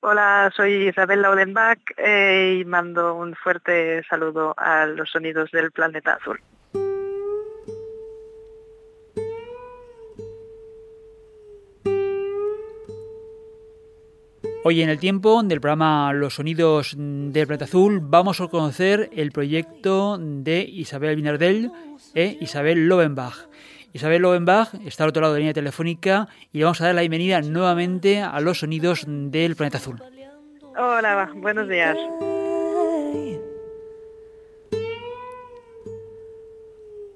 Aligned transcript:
Hola, 0.00 0.52
soy 0.54 0.88
Isabel 0.88 1.22
Laudenbach 1.22 1.80
eh, 1.96 2.58
y 2.60 2.64
mando 2.64 3.16
un 3.16 3.34
fuerte 3.34 4.04
saludo 4.08 4.54
a 4.56 4.86
los 4.86 5.10
sonidos 5.10 5.50
del 5.50 5.72
planeta 5.72 6.12
azul. 6.12 6.40
Hoy 14.62 14.82
en 14.82 14.88
el 14.88 15.00
tiempo 15.00 15.42
del 15.42 15.60
programa 15.60 16.12
Los 16.12 16.34
Sonidos 16.34 16.94
del 16.96 17.46
Planeta 17.48 17.64
Azul 17.64 17.98
vamos 18.00 18.40
a 18.40 18.46
conocer 18.46 19.10
el 19.16 19.32
proyecto 19.32 20.16
de 20.20 20.60
Isabel 20.60 21.16
Binardel 21.16 21.72
e 22.14 22.38
Isabel 22.40 22.86
Lovenbach. 22.86 23.48
Isabel 23.92 24.22
Lovenbach 24.22 24.74
está 24.84 25.04
al 25.04 25.10
otro 25.10 25.22
lado 25.22 25.34
de 25.34 25.38
la 25.38 25.40
línea 25.40 25.54
telefónica 25.54 26.28
y 26.52 26.62
vamos 26.62 26.80
a 26.80 26.86
dar 26.86 26.94
la 26.94 27.00
bienvenida 27.00 27.40
nuevamente 27.40 28.20
a 28.20 28.38
Los 28.40 28.60
Sonidos 28.60 29.04
del 29.06 29.56
Planeta 29.56 29.78
Azul. 29.78 30.02
Hola, 30.76 31.32
buenos 31.34 31.68
días. 31.68 31.96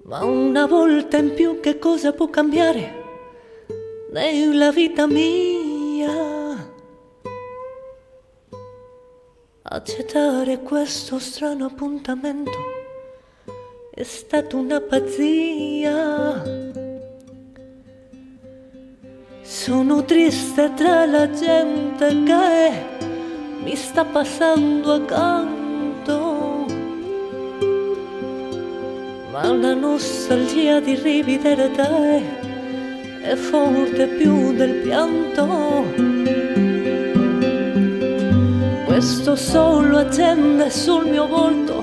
Ma 0.05 0.25
una 0.25 0.67
volta 0.67 1.19
in 1.19 1.35
più 1.35 1.61
che 1.61 1.79
cosa 1.79 2.13
può 2.13 2.29
cambiare 2.29 3.03
nella 4.13 4.73
vita 4.73 5.07
mia? 5.07 6.11
Accettare 9.63 10.59
questo 10.61 11.19
strano 11.19 11.67
appuntamento 11.67 12.82
è 13.95 14.05
stata 14.05 14.57
una 14.57 14.81
pazzia. 14.81 16.43
Sono 19.43 20.03
triste 20.05 20.73
tra 20.75 21.05
la 21.05 21.31
gente 21.31 22.23
che 22.25 22.73
mi 23.63 23.77
sta 23.77 24.07
passando 24.07 24.95
accanto, 24.95 26.65
ma 29.31 29.53
la 29.53 29.75
nostalgia 29.75 30.81
di 30.81 30.95
rivedere 30.95 31.71
te 31.71 32.23
è 33.21 33.35
forte 33.37 34.07
più 34.07 34.55
del 34.55 34.77
pianto 34.77 36.33
questo 39.03 39.35
solo 39.35 39.99
accende 39.99 40.71
sul 40.71 41.09
mio 41.09 41.27
volto 41.27 41.82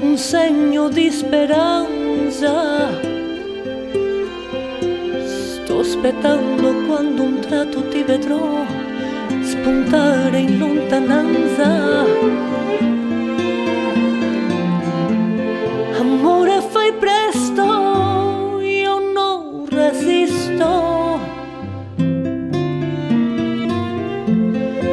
un 0.00 0.16
segno 0.16 0.88
di 0.88 1.10
speranza. 1.10 2.88
Sto 5.24 5.80
aspettando 5.80 6.72
quando 6.86 7.22
un 7.22 7.40
tratto 7.40 7.88
ti 7.88 8.02
vedrò 8.02 8.64
spuntare 9.42 10.38
in 10.38 10.58
lontananza. 10.58 12.04
Amore, 15.98 16.60
fai 16.60 16.92
presto, 16.92 18.60
io 18.60 19.12
non 19.12 19.66
resisto. 19.68 21.18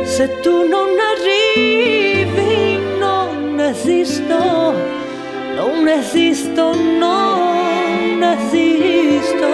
Se 0.04 0.40
tu 0.42 0.68
non 0.68 0.88
arrivi 1.14 2.80
non 2.98 3.60
esisto, 3.60 4.95
non 5.66 5.88
esisto, 5.88 6.74
non 6.76 8.22
esisto. 8.22 9.54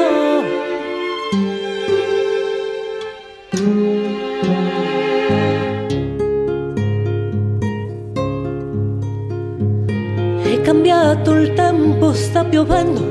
È 10.44 10.62
cambiato 10.62 11.32
il 11.32 11.54
tempo, 11.54 12.14
sta 12.14 12.44
piovendo, 12.44 13.02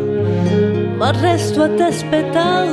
ma 0.97 1.11
resto 1.13 1.63
ad 1.63 1.81
aspettare 1.81 2.71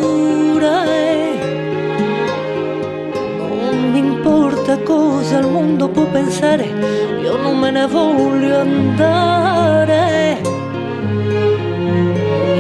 cosa 5.28 5.40
il 5.40 5.48
mondo 5.48 5.90
può 5.90 6.06
pensare, 6.06 6.64
io 7.22 7.36
non 7.36 7.60
me 7.60 7.70
ne 7.70 7.86
voglio 7.86 8.60
andare. 8.60 10.42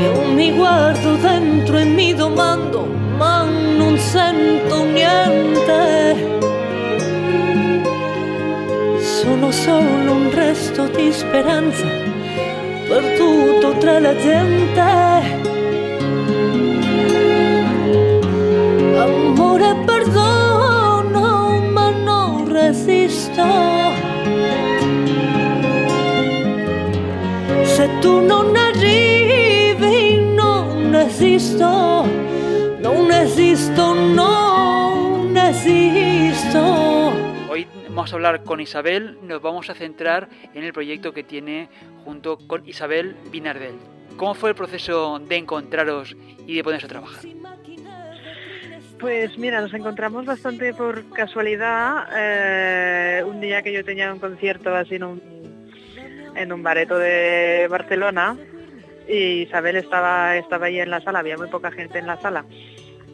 Io 0.01 0.33
mi 0.33 0.51
guardo 0.51 1.15
dentro 1.15 1.77
e 1.77 1.85
mi 1.85 2.13
domando, 2.13 2.85
ma 3.15 3.45
non 3.45 3.97
sento 3.97 4.83
niente. 4.83 6.39
Sono 8.99 9.49
solo 9.51 10.11
un 10.11 10.29
resto 10.33 10.87
di 10.87 11.09
speranza, 11.13 11.85
perduto 12.85 13.77
tra 13.77 13.97
la 13.99 14.13
gente. 14.17 14.81
Amore, 18.97 19.75
perdono, 19.85 19.96
Se 27.65 27.87
tu 28.01 28.21
non 28.21 28.55
arrivi, 28.55 30.17
non 30.33 30.95
esisto, 30.95 32.05
non 32.81 33.11
esisto. 33.11 34.19
Hoy 37.49 37.67
vamos 37.89 38.11
a 38.11 38.15
hablar 38.15 38.43
con 38.43 38.59
Isabel, 38.59 39.19
nos 39.21 39.41
vamos 39.41 39.69
a 39.69 39.75
centrar 39.75 40.27
en 40.53 40.63
el 40.63 40.73
proyecto 40.73 41.13
que 41.13 41.23
tiene 41.23 41.69
junto 42.03 42.37
con 42.47 42.67
Isabel 42.67 43.15
Binardel. 43.31 43.75
¿Cómo 44.17 44.33
fue 44.33 44.49
el 44.49 44.55
proceso 44.55 45.19
de 45.19 45.35
encontraros 45.35 46.15
y 46.47 46.55
de 46.55 46.63
ponerse 46.63 46.87
a 46.87 46.89
trabajar? 46.89 47.36
Pues 48.99 49.37
mira, 49.37 49.61
nos 49.61 49.73
encontramos 49.73 50.25
bastante 50.25 50.73
por 50.73 51.07
casualidad. 51.11 52.07
eh, 52.15 53.23
un 53.23 53.39
día 53.39 53.61
que 53.61 53.71
yo 53.71 53.85
tenía 53.85 54.11
un 54.11 54.19
concierto 54.19 54.75
así 54.75 54.95
en 54.95 55.03
un, 55.03 55.21
en 56.35 56.51
un 56.51 56.63
bareto 56.63 56.97
de 56.97 57.67
Barcelona 57.69 58.35
y 59.07 59.43
Isabel 59.43 59.75
estaba, 59.75 60.35
estaba 60.35 60.65
ahí 60.65 60.79
en 60.79 60.89
la 60.89 61.01
sala, 61.01 61.19
había 61.19 61.37
muy 61.37 61.47
poca 61.47 61.71
gente 61.71 61.99
en 61.99 62.07
la 62.07 62.19
sala. 62.19 62.45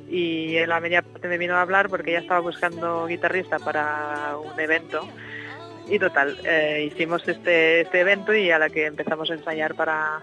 Y 0.10 0.56
en 0.58 0.70
la 0.70 0.80
media 0.80 1.02
parte 1.02 1.28
me 1.28 1.38
vino 1.38 1.56
a 1.56 1.62
hablar 1.62 1.90
porque 1.90 2.12
ella 2.12 2.20
estaba 2.20 2.40
buscando 2.40 3.06
guitarrista 3.08 3.60
para 3.60 4.38
un 4.38 4.58
evento. 4.60 5.08
Y 5.90 6.00
total, 6.00 6.38
eh, 6.46 6.90
hicimos 6.92 7.28
este, 7.28 7.82
este 7.82 8.00
evento 8.00 8.34
y 8.34 8.52
a 8.52 8.60
la 8.60 8.70
que 8.70 8.86
empezamos 8.86 9.30
a 9.30 9.34
ensayar 9.34 9.76
para, 9.76 10.22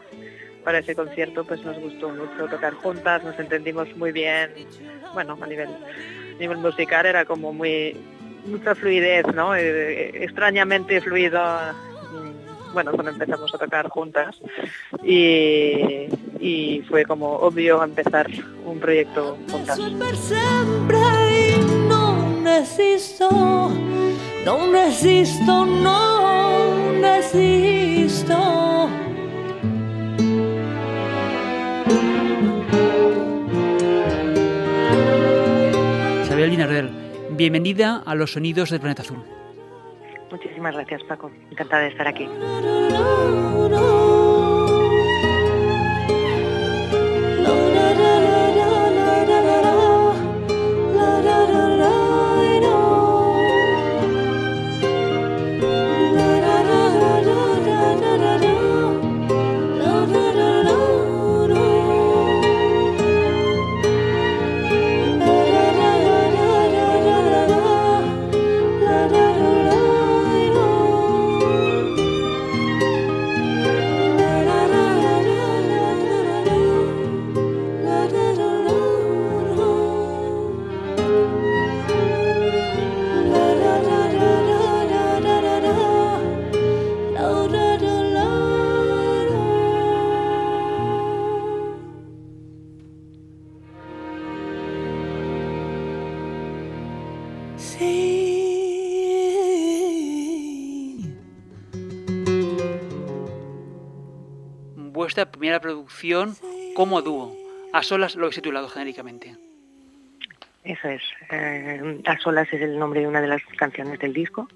para 0.65 0.79
ese 0.79 0.95
concierto 0.95 1.45
pues 1.45 1.65
nos 1.65 1.79
gustó 1.79 2.11
mucho 2.11 2.47
tocar 2.49 2.75
juntas, 2.75 3.25
nos 3.25 3.39
entendimos 3.39 3.95
muy 3.97 4.13
bien, 4.13 4.51
bueno, 5.15 5.39
a 5.41 5.47
nivel, 5.47 5.69
nivel 6.39 6.59
musical 6.59 7.07
era 7.07 7.25
como 7.25 7.53
muy 7.53 7.97
mucha 8.47 8.75
fluidez, 8.75 9.27
¿no? 9.35 9.55
Eh, 9.55 10.25
extrañamente 10.25 11.01
fluido, 11.01 11.41
mm, 12.13 12.73
bueno, 12.73 12.93
cuando 12.93 13.13
empezamos 13.13 13.55
a 13.55 13.59
tocar 13.59 13.89
juntas 13.89 14.37
y, 15.03 16.07
y 16.39 16.83
fue 16.89 17.05
como 17.05 17.37
obvio 17.37 17.83
empezar 17.83 18.29
un 18.65 18.81
proyecto 18.81 19.37
juntas. 19.51 19.79
Non 24.41 24.73
esisto, 27.15 28.41
Isabel 36.23 36.51
Binardel, 36.51 36.91
bienvenida 37.33 38.03
a 38.05 38.15
los 38.15 38.33
sonidos 38.33 38.71
del 38.71 38.81
planeta 38.81 39.03
azul. 39.03 39.23
Muchísimas 40.31 40.75
gracias 40.75 41.03
Paco, 41.05 41.31
encantada 41.51 41.83
de 41.83 41.89
estar 41.89 42.07
aquí. 42.07 42.29
Vuestra 105.21 105.39
primera 105.39 105.61
producción 105.61 106.35
como 106.75 107.03
dúo. 107.03 107.37
A 107.75 107.83
solas 107.83 108.17
lo 108.17 108.27
he 108.27 108.31
titulado 108.31 108.71
genéricamente. 108.71 109.37
Eso 110.65 110.89
es. 110.89 111.03
Eh, 111.31 112.01
a 112.07 112.19
solas 112.19 112.51
es 112.51 112.63
el 112.63 112.79
nombre 112.79 113.03
de 113.03 113.07
una 113.07 113.21
de 113.21 113.29
las 113.29 113.43
canciones 113.59 113.99
del 113.99 114.15
disco. 114.15 114.49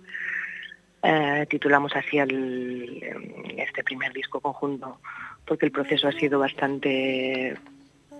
Eh, 1.03 1.47
titulamos 1.51 1.95
así 1.95 2.17
el, 2.17 3.55
este 3.59 3.85
primer 3.85 4.15
disco 4.15 4.41
conjunto 4.41 5.01
porque 5.45 5.67
el 5.67 5.73
proceso 5.73 6.09
ha 6.09 6.13
sido 6.13 6.39
bastante 6.39 7.59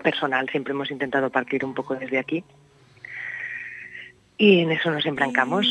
personal. 0.03 0.47
Siempre 0.47 0.73
hemos 0.73 0.91
intentado 0.91 1.31
partir 1.31 1.65
un 1.65 1.73
poco 1.73 1.95
desde 1.95 2.19
aquí. 2.19 2.43
Y 4.37 4.59
en 4.59 4.71
eso 4.71 4.91
nos 4.91 5.03
embrancamos. 5.07 5.65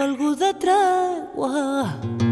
algo 0.00 0.34
de 0.34 0.54
tregua, 0.54 2.00
un 2.02 2.29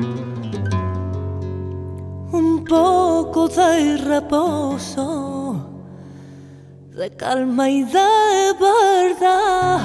poco 2.68 3.48
de 3.48 3.96
reposo, 3.96 5.56
de 6.94 7.10
calma 7.16 7.68
y 7.70 7.82
de 7.82 8.52
verdad. 8.60 9.80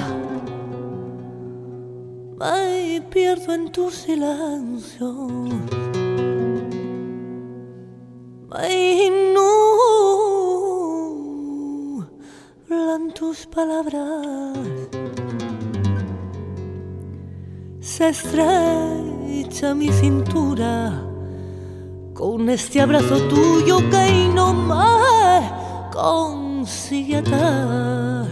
Me 2.38 3.02
pierdo 3.10 3.54
en 3.54 3.72
tu 3.72 3.90
silencio. 3.90 5.28
Me 8.50 9.06
inundan 9.08 9.44
tus 13.16 13.48
palabras 13.48 14.58
se 17.84 18.10
estrecha 18.10 19.76
mi 19.76 19.90
cintura 19.90 21.13
con 22.14 22.50
este 22.50 22.80
abrazo 22.82 23.28
tuyo 23.28 23.78
que 23.90 24.30
no 24.34 24.54
me 24.54 25.92
consigue 25.92 27.18
atar. 27.18 28.28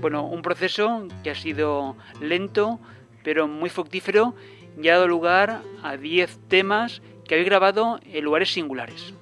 Bueno, 0.00 0.26
un 0.26 0.42
proceso 0.42 1.06
que 1.22 1.30
ha 1.30 1.34
sido 1.34 1.96
lento, 2.20 2.78
pero 3.24 3.48
muy 3.48 3.70
fructífero 3.70 4.34
y 4.80 4.88
ha 4.88 4.94
dado 4.94 5.08
lugar 5.08 5.62
a 5.82 5.96
10 5.96 6.38
temas 6.48 7.02
que 7.26 7.34
habéis 7.34 7.48
grabado 7.48 8.00
en 8.04 8.24
lugares 8.24 8.52
singulares. 8.52 9.14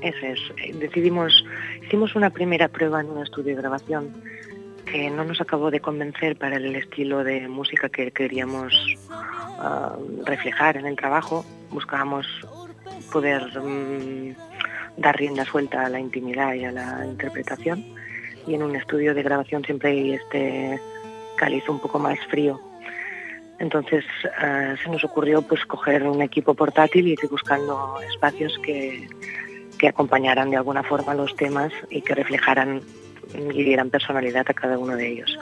Eso 0.00 0.26
es. 0.26 0.78
Decidimos, 0.78 1.44
hicimos 1.84 2.14
una 2.14 2.30
primera 2.30 2.68
prueba 2.68 3.00
en 3.00 3.10
un 3.10 3.22
estudio 3.22 3.56
de 3.56 3.62
grabación 3.62 4.12
que 4.84 5.10
no 5.10 5.24
nos 5.24 5.40
acabó 5.40 5.70
de 5.70 5.80
convencer 5.80 6.36
para 6.36 6.56
el 6.56 6.76
estilo 6.76 7.24
de 7.24 7.48
música 7.48 7.88
que 7.88 8.10
queríamos 8.10 8.74
ah, 9.10 9.96
reflejar 10.24 10.76
en 10.76 10.86
el 10.86 10.96
trabajo. 10.96 11.44
Buscábamos 11.74 12.26
poder 13.12 13.42
mm, 13.60 14.34
dar 14.96 15.16
rienda 15.16 15.44
suelta 15.44 15.84
a 15.84 15.88
la 15.90 16.00
intimidad 16.00 16.54
y 16.54 16.64
a 16.64 16.72
la 16.72 17.04
interpretación. 17.04 17.84
Y 18.46 18.54
en 18.54 18.62
un 18.62 18.76
estudio 18.76 19.14
de 19.14 19.22
grabación 19.22 19.64
siempre 19.64 19.90
hay 19.90 20.12
este 20.12 20.80
cáliz 21.36 21.68
un 21.68 21.80
poco 21.80 21.98
más 21.98 22.18
frío. 22.30 22.58
Entonces 23.58 24.04
ah, 24.38 24.74
se 24.82 24.88
nos 24.88 25.04
ocurrió 25.04 25.42
pues 25.42 25.64
coger 25.66 26.04
un 26.04 26.22
equipo 26.22 26.54
portátil 26.54 27.08
y 27.08 27.12
ir 27.12 27.28
buscando 27.30 28.00
espacios 28.00 28.58
que, 28.64 29.08
que 29.78 29.88
acompañaran 29.88 30.50
de 30.50 30.56
alguna 30.56 30.82
forma 30.82 31.14
los 31.14 31.34
temas 31.36 31.72
y 31.90 32.02
que 32.02 32.14
reflejaran 32.14 32.80
y 33.34 33.64
dieran 33.64 33.90
personalidad 33.90 34.46
a 34.48 34.54
cada 34.54 34.78
uno 34.78 34.96
de 34.96 35.08
ellos. 35.08 35.38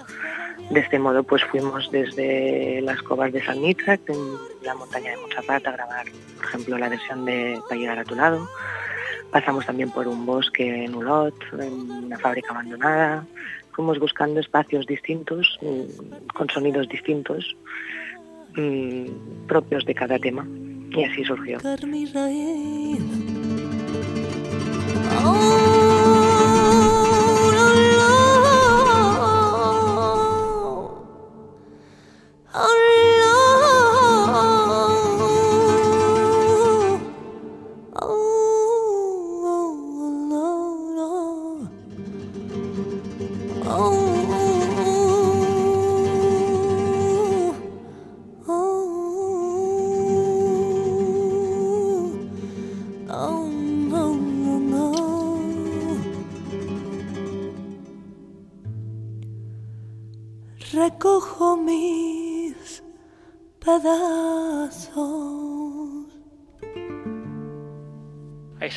De 0.72 0.80
este 0.80 0.98
modo, 0.98 1.22
pues 1.22 1.44
fuimos 1.44 1.90
desde 1.90 2.80
las 2.80 3.02
covas 3.02 3.30
de 3.30 3.44
San 3.44 3.60
Mitrak, 3.60 4.00
en 4.08 4.16
la 4.62 4.74
montaña 4.74 5.10
de 5.10 5.18
Montserrat, 5.18 5.66
a 5.66 5.72
grabar, 5.72 6.06
por 6.36 6.46
ejemplo, 6.46 6.78
la 6.78 6.88
versión 6.88 7.26
de 7.26 7.60
Para 7.68 7.78
llegar 7.78 7.98
a 7.98 8.04
tu 8.04 8.14
lado. 8.14 8.48
Pasamos 9.30 9.66
también 9.66 9.90
por 9.90 10.08
un 10.08 10.24
bosque 10.24 10.84
en 10.86 10.94
Ulot, 10.94 11.34
en 11.60 11.90
una 11.90 12.18
fábrica 12.18 12.52
abandonada. 12.52 13.26
Fuimos 13.72 13.98
buscando 13.98 14.40
espacios 14.40 14.86
distintos, 14.86 15.58
mm, 15.60 16.28
con 16.34 16.48
sonidos 16.48 16.88
distintos, 16.88 17.54
mm, 18.56 19.46
propios 19.46 19.84
de 19.84 19.94
cada 19.94 20.18
tema. 20.18 20.46
Y 20.90 21.04
así 21.04 21.22
surgió. 21.22 21.58
Oh 32.54 32.91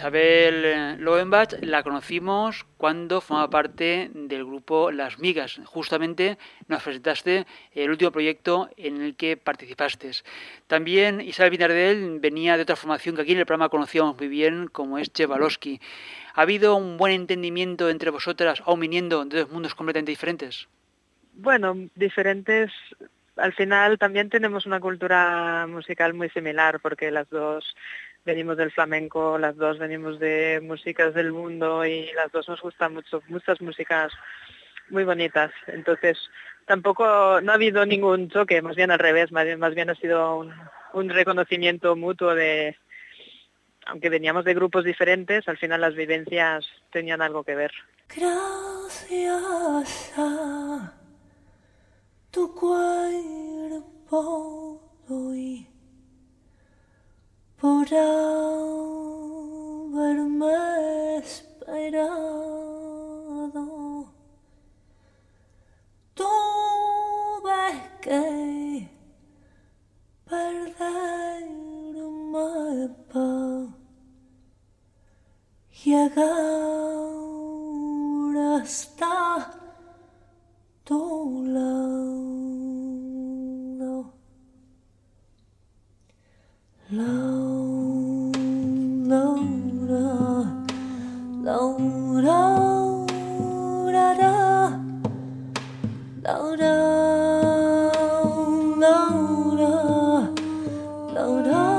Isabel 0.06 1.04
Loenbach 1.04 1.54
la 1.62 1.82
conocimos 1.82 2.64
cuando 2.78 3.22
formaba 3.22 3.50
parte 3.50 4.12
del 4.14 4.46
grupo 4.46 4.92
Las 4.92 5.18
Migas. 5.18 5.60
Justamente 5.66 6.38
nos 6.68 6.84
presentaste 6.84 7.48
el 7.74 7.90
último 7.90 8.12
proyecto 8.12 8.70
en 8.78 9.02
el 9.02 9.16
que 9.16 9.36
participaste. 9.36 10.12
También 10.68 11.22
Isabel 11.22 11.50
Vinardel 11.50 12.20
venía 12.20 12.56
de 12.56 12.62
otra 12.62 12.76
formación 12.76 13.16
que 13.16 13.24
aquí 13.24 13.32
en 13.32 13.40
el 13.40 13.48
programa 13.48 13.70
conocíamos 13.70 14.16
muy 14.16 14.28
bien, 14.28 14.68
como 14.68 15.00
es 15.00 15.12
Chevalowski. 15.12 15.82
¿Ha 16.36 16.42
habido 16.44 16.76
un 16.76 16.98
buen 16.98 17.12
entendimiento 17.12 17.90
entre 17.90 18.12
vosotras, 18.12 18.62
aun 18.68 18.82
viniendo 18.82 19.26
de 19.26 19.40
dos 19.40 19.50
mundos 19.50 19.74
completamente 19.74 20.12
diferentes? 20.12 20.68
Bueno, 21.34 21.76
diferentes 21.96 22.72
al 23.38 23.54
final 23.54 23.98
también 23.98 24.30
tenemos 24.30 24.66
una 24.66 24.80
cultura 24.80 25.66
musical 25.68 26.14
muy 26.14 26.30
similar 26.30 26.80
porque 26.80 27.12
las 27.12 27.30
dos 27.30 27.76
venimos 28.26 28.58
del 28.58 28.72
flamenco, 28.72 29.38
las 29.38 29.56
dos 29.56 29.78
venimos 29.80 30.20
de 30.20 30.60
músicas 30.64 31.14
del 31.14 31.32
mundo 31.32 31.86
y 31.86 32.12
las 32.14 32.32
dos 32.32 32.50
nos 32.50 32.62
gustan 32.62 32.94
mucho, 32.94 33.22
muchas 33.28 33.62
músicas 33.62 34.12
muy 34.90 35.04
bonitas. 35.04 35.52
Entonces, 35.68 36.18
tampoco, 36.66 37.40
no 37.42 37.52
ha 37.52 37.56
habido 37.56 37.86
ningún 37.86 38.30
choque, 38.30 38.62
más 38.62 38.76
bien 38.76 38.92
al 38.92 39.00
revés, 39.00 39.32
más 39.32 39.76
bien, 39.76 39.90
ha 39.90 39.96
sido 39.96 40.46
un, 40.94 41.10
reconocimiento 41.10 41.96
mutuo 41.96 42.34
de, 42.36 42.76
aunque 43.86 44.10
veníamos 44.10 44.44
de 44.46 44.54
grupos 44.54 44.84
diferentes, 44.84 45.48
al 45.48 45.58
final 45.58 45.82
las 45.82 45.96
vivencias 45.96 46.66
tenían 46.92 47.22
algo 47.22 47.44
que 47.44 47.56
ver. 47.56 47.72
Gracias 48.16 49.56
tu 52.32 52.54
cuerpo 52.54 53.96
por 57.66 57.90
haberme 59.26 59.58
esperado. 61.18 62.46
Tuve 66.14 67.66
que 68.04 68.88
perderme 70.30 71.30
para 73.12 73.74
llegar 75.84 76.36
hasta 78.62 79.24
tu 80.84 81.02
lado. 81.48 82.55
Louder, 86.96 88.40
louder, 98.80 100.30
louder. 101.14 101.75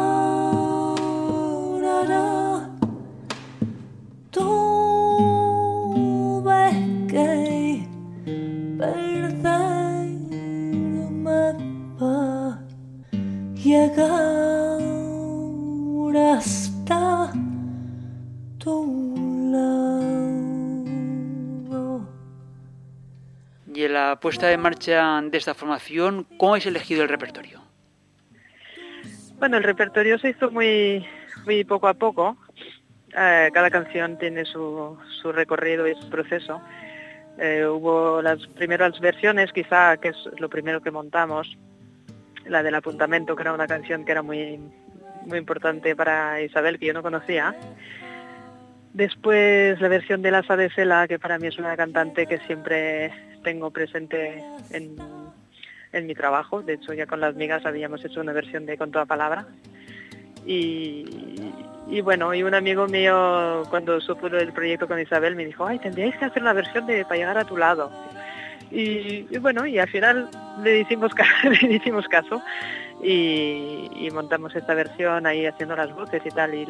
Puesta 24.21 24.53
en 24.53 24.61
marcha 24.61 25.21
de 25.23 25.39
esta 25.39 25.55
formación, 25.55 26.27
¿cómo 26.39 26.53
habéis 26.53 26.67
elegido 26.67 27.03
el 27.03 27.09
repertorio? 27.09 27.61
Bueno, 29.39 29.59
el 29.59 29.65
repertorio 29.65 30.19
se 30.19 30.31
hizo 30.31 30.51
muy, 30.51 31.07
muy 31.45 31.65
poco 31.65 31.89
a 31.89 31.95
poco. 31.95 32.37
Eh, 33.17 33.51
cada 33.53 33.71
canción 33.71 34.19
tiene 34.19 34.45
su, 34.45 34.99
recorrido 35.25 35.87
y 35.87 35.95
su 35.95 36.09
proceso. 36.09 36.61
Eh, 37.39 37.67
hubo 37.67 38.23
las 38.23 38.47
primeras 38.49 38.99
versiones, 39.01 39.53
quizá, 39.53 39.97
que 39.99 40.09
es 40.09 40.17
lo 40.39 40.49
primero 40.49 40.81
que 40.81 40.91
montamos, 40.91 41.57
la 42.47 42.63
del 42.63 42.75
apuntamiento, 42.75 43.37
que 43.37 43.43
era 43.43 43.53
una 43.53 43.67
canción 43.67 44.05
que 44.05 44.13
era 44.13 44.23
muy, 44.23 44.59
muy 45.27 45.39
importante 45.39 45.95
para 45.95 46.41
Isabel, 46.41 46.79
que 46.79 46.87
yo 46.87 46.93
no 46.95 47.03
conocía. 47.03 47.55
Después 48.95 49.79
la 49.83 49.89
versión 49.89 50.23
de 50.23 50.31
la 50.31 50.41
de 50.41 50.71
Cela, 50.71 51.07
que 51.07 51.19
para 51.19 51.39
mí 51.39 51.49
es 51.49 51.59
una 51.59 51.77
cantante 51.77 52.27
que 52.27 52.39
siempre 52.47 53.13
tengo 53.47 53.71
presente 53.71 54.43
en, 54.71 54.97
en 55.93 56.07
mi 56.09 56.17
trabajo. 56.17 56.63
De 56.63 56.73
hecho, 56.75 56.93
ya 56.93 57.07
con 57.07 57.21
las 57.21 57.37
migas 57.37 57.65
habíamos 57.65 58.05
hecho 58.05 58.21
una 58.21 58.33
versión 58.33 58.67
de 58.67 58.77
Con 58.77 58.91
toda 58.91 59.07
palabra. 59.07 59.47
Y, 60.45 61.53
y 61.87 62.01
bueno, 62.01 62.35
y 62.35 62.43
un 62.43 62.55
amigo 62.55 62.89
mío 62.89 63.63
cuando 63.71 64.01
supo 64.01 64.27
el 64.27 64.53
proyecto 64.53 64.89
con 64.89 64.99
Isabel 64.99 65.37
me 65.37 65.45
dijo, 65.45 65.65
ay, 65.65 65.79
tendríais 65.79 66.17
que 66.17 66.25
hacer 66.25 66.43
la 66.43 66.55
versión 66.55 66.89
de 66.89 67.05
Para 67.05 67.19
llegar 67.19 67.39
a 67.39 67.45
tu 67.45 67.57
lado. 67.57 67.93
Y, 68.73 69.39
bueno, 69.39 69.65
y 69.65 69.79
al 69.79 69.89
final 69.89 70.29
le 70.65 70.81
hicimos, 70.81 71.13
le 71.63 71.73
hicimos 71.73 72.09
caso 72.09 72.43
y, 73.01 74.09
montamos 74.13 74.57
esta 74.57 74.75
versión 74.75 75.25
ahí 75.25 75.47
haciendo 75.47 75.77
las 75.77 75.95
voces 75.95 76.21
y 76.25 76.31
tal, 76.31 76.53
y, 76.53 76.67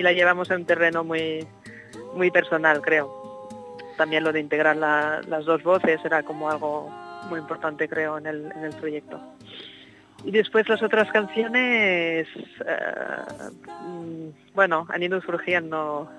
la 0.00 0.12
llevamos 0.12 0.48
a 0.52 0.54
un 0.54 0.64
terreno 0.64 1.02
muy, 1.02 1.44
muy 2.14 2.30
personal, 2.30 2.80
creo. 2.82 3.23
También 3.96 4.24
lo 4.24 4.32
de 4.32 4.40
integrar 4.40 4.76
las 4.76 5.44
dos 5.44 5.62
voces 5.62 6.00
era 6.04 6.22
como 6.22 6.50
algo 6.50 6.90
muy 7.28 7.38
importante, 7.38 7.88
creo, 7.88 8.18
en 8.18 8.26
el, 8.26 8.52
en 8.52 8.64
el 8.64 8.72
proyecto. 8.74 9.20
Y 10.24 10.30
después 10.30 10.68
las 10.68 10.82
otras 10.82 11.10
canciones, 11.12 12.26
eh, 12.66 13.52
mm, 13.82 14.54
bueno, 14.54 14.86
han 14.88 15.02
ido 15.02 15.20
surgiendo 15.20 16.10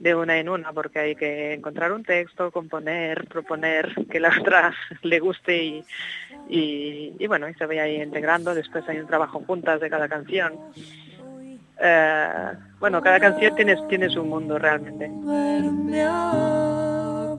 de 0.00 0.14
una 0.14 0.36
en 0.38 0.48
una 0.48 0.72
porque 0.72 0.98
hay 0.98 1.16
que 1.16 1.54
encontrar 1.54 1.92
un 1.92 2.04
texto, 2.04 2.50
componer, 2.50 3.26
proponer 3.28 3.94
que 4.10 4.20
la 4.20 4.32
otra 4.38 4.74
le 5.02 5.20
guste 5.20 5.64
y, 5.64 5.84
y, 6.48 7.26
bueno, 7.26 7.48
y 7.48 7.54
se 7.54 7.66
vaya 7.66 7.84
ahí 7.84 8.02
integrando. 8.02 8.54
Después 8.54 8.86
hay 8.88 8.98
un 8.98 9.06
trabajo 9.06 9.42
juntas 9.46 9.80
de 9.80 9.90
cada 9.90 10.08
canción. 10.08 10.54
Eh, 11.78 12.52
bueno, 12.80 13.00
cada 13.02 13.20
canción 13.20 13.54
tiene, 13.54 13.76
tiene 13.88 14.08
su 14.08 14.24
mundo 14.24 14.58
realmente. 14.58 15.10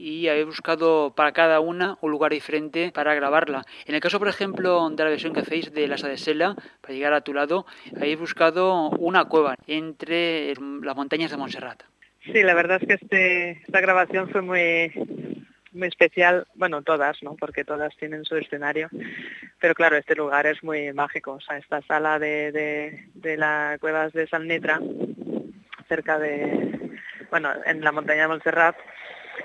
y 0.00 0.28
habéis 0.28 0.46
buscado 0.46 1.12
para 1.14 1.32
cada 1.32 1.60
una 1.60 1.98
un 2.00 2.10
lugar 2.10 2.32
diferente 2.32 2.90
para 2.92 3.14
grabarla. 3.14 3.64
En 3.84 3.94
el 3.94 4.00
caso, 4.00 4.18
por 4.18 4.28
ejemplo, 4.28 4.88
de 4.88 5.04
la 5.04 5.10
versión 5.10 5.34
que 5.34 5.40
hacéis 5.40 5.72
de 5.72 5.86
Lasa 5.86 6.08
de 6.08 6.16
Sela, 6.16 6.56
para 6.80 6.94
llegar 6.94 7.12
a 7.12 7.20
tu 7.20 7.34
lado, 7.34 7.66
habéis 7.94 8.18
buscado 8.18 8.88
una 8.90 9.26
cueva 9.26 9.56
entre 9.66 10.54
las 10.82 10.96
montañas 10.96 11.30
de 11.30 11.36
Montserrat. 11.36 11.82
Sí, 12.24 12.42
la 12.42 12.54
verdad 12.54 12.78
es 12.80 12.88
que 12.88 12.94
este, 12.94 13.50
esta 13.62 13.80
grabación 13.80 14.30
fue 14.30 14.40
muy, 14.40 14.92
muy 15.72 15.88
especial, 15.88 16.46
bueno, 16.54 16.82
todas, 16.82 17.22
¿no? 17.22 17.36
Porque 17.36 17.64
todas 17.64 17.94
tienen 17.96 18.24
su 18.24 18.36
escenario, 18.36 18.88
pero 19.58 19.74
claro, 19.74 19.96
este 19.96 20.14
lugar 20.14 20.46
es 20.46 20.62
muy 20.62 20.92
mágico, 20.94 21.32
o 21.32 21.40
sea, 21.40 21.58
esta 21.58 21.82
sala 21.82 22.18
de, 22.18 22.52
de, 22.52 23.04
de 23.14 23.36
las 23.36 23.78
cuevas 23.80 24.12
de 24.12 24.26
San 24.28 24.48
Nitra, 24.48 24.80
cerca 25.88 26.18
de, 26.18 26.98
bueno, 27.30 27.50
en 27.66 27.82
la 27.82 27.92
montaña 27.92 28.22
de 28.22 28.28
Montserrat, 28.28 28.76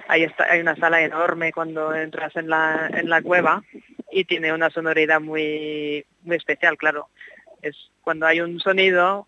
hay 0.08 0.60
una 0.60 0.76
sala 0.76 1.02
enorme 1.02 1.52
cuando 1.52 1.94
entras 1.94 2.36
en 2.36 2.50
la, 2.50 2.90
en 2.94 3.10
la 3.10 3.22
cueva 3.22 3.64
y 4.12 4.26
tiene 4.26 4.54
una 4.54 4.70
sonoridad 4.70 5.20
muy, 5.20 6.06
muy 6.24 6.38
especial, 6.38 6.78
claro. 6.78 7.10
Es 7.62 7.76
cuando 8.02 8.26
hay 8.26 8.42
un 8.42 8.60
sonido 8.60 9.28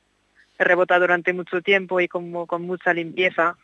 rebota 0.60 1.00
durante 1.00 1.34
mucho 1.34 1.62
tiempo 1.62 2.00
y 2.00 2.08
como 2.08 2.48
con 2.48 2.64
mucha 2.64 2.94
limpieza, 2.94 3.58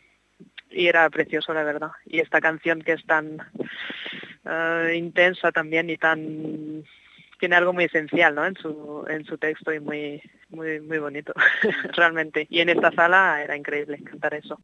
y 0.74 0.88
era 0.88 1.08
precioso 1.08 1.54
la 1.54 1.62
verdad 1.62 1.90
y 2.04 2.20
esta 2.20 2.40
canción 2.40 2.82
que 2.82 2.92
es 2.92 3.06
tan 3.06 3.38
uh, 4.44 4.92
intensa 4.92 5.52
también 5.52 5.88
y 5.88 5.96
tan 5.96 6.84
tiene 7.38 7.56
algo 7.56 7.72
muy 7.72 7.84
esencial 7.84 8.34
¿no? 8.34 8.44
en 8.44 8.56
su 8.56 9.04
en 9.08 9.24
su 9.24 9.38
texto 9.38 9.72
y 9.72 9.80
muy 9.80 10.22
muy 10.50 10.80
muy 10.80 10.98
bonito 10.98 11.32
realmente 11.96 12.46
y 12.50 12.60
en 12.60 12.70
esta 12.70 12.90
sala 12.92 13.42
era 13.42 13.56
increíble 13.56 14.02
cantar 14.02 14.34
eso 14.34 14.58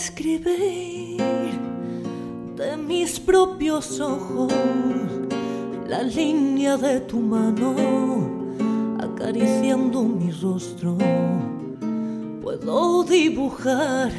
escribir 0.00 1.20
de 2.56 2.74
mis 2.78 3.20
propios 3.20 4.00
ojos 4.00 4.50
la 5.86 6.02
línea 6.02 6.78
de 6.78 7.00
tu 7.00 7.18
mano 7.20 7.74
acariciando 8.98 10.02
mi 10.04 10.30
rostro. 10.30 10.96
Puedo 12.40 13.04
dibujar 13.04 14.10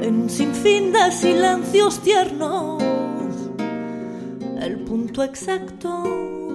en 0.00 0.30
sinfín 0.30 0.92
de 0.92 1.12
silencios 1.12 2.00
tiernos 2.00 2.82
el 4.58 4.78
punto 4.86 5.22
exacto 5.22 6.02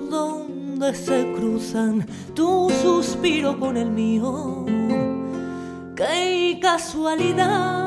donde 0.09 0.95
se 0.95 1.31
cruzan 1.33 2.03
tu 2.33 2.71
suspiro 2.81 3.59
con 3.59 3.77
el 3.77 3.91
mío. 3.91 4.65
¡Qué 5.95 6.57
casualidad! 6.59 7.80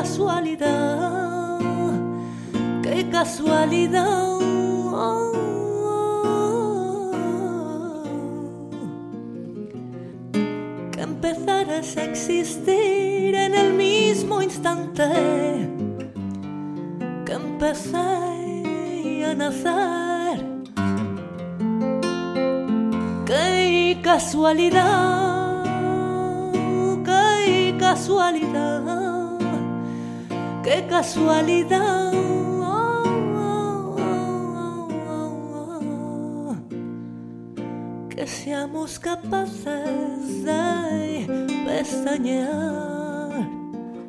Casualidad, 0.00 1.58
qué 2.82 3.08
casualidad. 3.10 4.38
Que 10.92 11.00
a 11.00 12.04
existir 12.04 13.34
en 13.34 13.54
el 13.54 13.72
mismo 13.72 14.42
instante 14.42 15.08
que 17.24 17.32
empecé 17.32 19.24
a 19.24 19.34
nacer. 19.34 20.38
Qué 23.24 23.98
casualidad, 24.02 25.64
qué 27.04 27.76
casualidad 27.78 29.05
qué 30.66 30.84
casualidad. 30.88 32.12
Que 38.10 38.26
seamos 38.26 38.98
capaces 38.98 40.44
de 40.44 41.26
pestañear. 41.64 43.46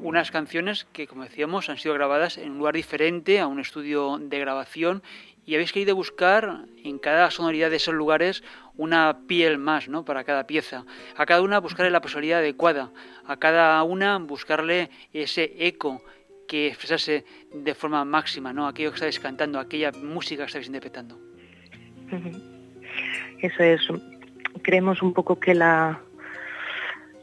Unas 0.01 0.31
canciones 0.31 0.87
que, 0.93 1.05
como 1.05 1.23
decíamos, 1.25 1.69
han 1.69 1.77
sido 1.77 1.93
grabadas 1.93 2.37
en 2.37 2.51
un 2.51 2.57
lugar 2.57 2.73
diferente, 2.73 3.39
a 3.39 3.47
un 3.47 3.59
estudio 3.59 4.17
de 4.17 4.39
grabación, 4.39 5.03
y 5.45 5.53
habéis 5.53 5.71
querido 5.71 5.95
buscar 5.95 6.65
en 6.83 6.97
cada 6.97 7.29
sonoridad 7.29 7.69
de 7.69 7.75
esos 7.75 7.93
lugares 7.93 8.43
una 8.75 9.19
piel 9.27 9.57
más, 9.57 9.89
¿no? 9.89 10.05
Para 10.05 10.23
cada 10.23 10.47
pieza. 10.47 10.85
A 11.15 11.25
cada 11.25 11.41
una 11.41 11.59
buscarle 11.59 11.91
la 11.91 12.01
personalidad 12.01 12.39
adecuada, 12.39 12.91
a 13.25 13.37
cada 13.37 13.81
una 13.83 14.17
buscarle 14.17 14.89
ese 15.13 15.53
eco, 15.59 16.01
que 16.47 16.67
expresase 16.67 17.25
de 17.53 17.73
forma 17.75 18.03
máxima 18.05 18.53
¿no? 18.53 18.67
aquello 18.67 18.91
que 18.91 18.95
estáis 18.95 19.19
cantando, 19.19 19.59
aquella 19.59 19.91
música 19.91 20.43
que 20.43 20.47
estáis 20.47 20.67
interpretando. 20.67 21.19
Eso 23.41 23.63
es. 23.63 23.81
Creemos 24.63 25.01
un 25.01 25.13
poco 25.13 25.39
que 25.39 25.53
la 25.53 26.01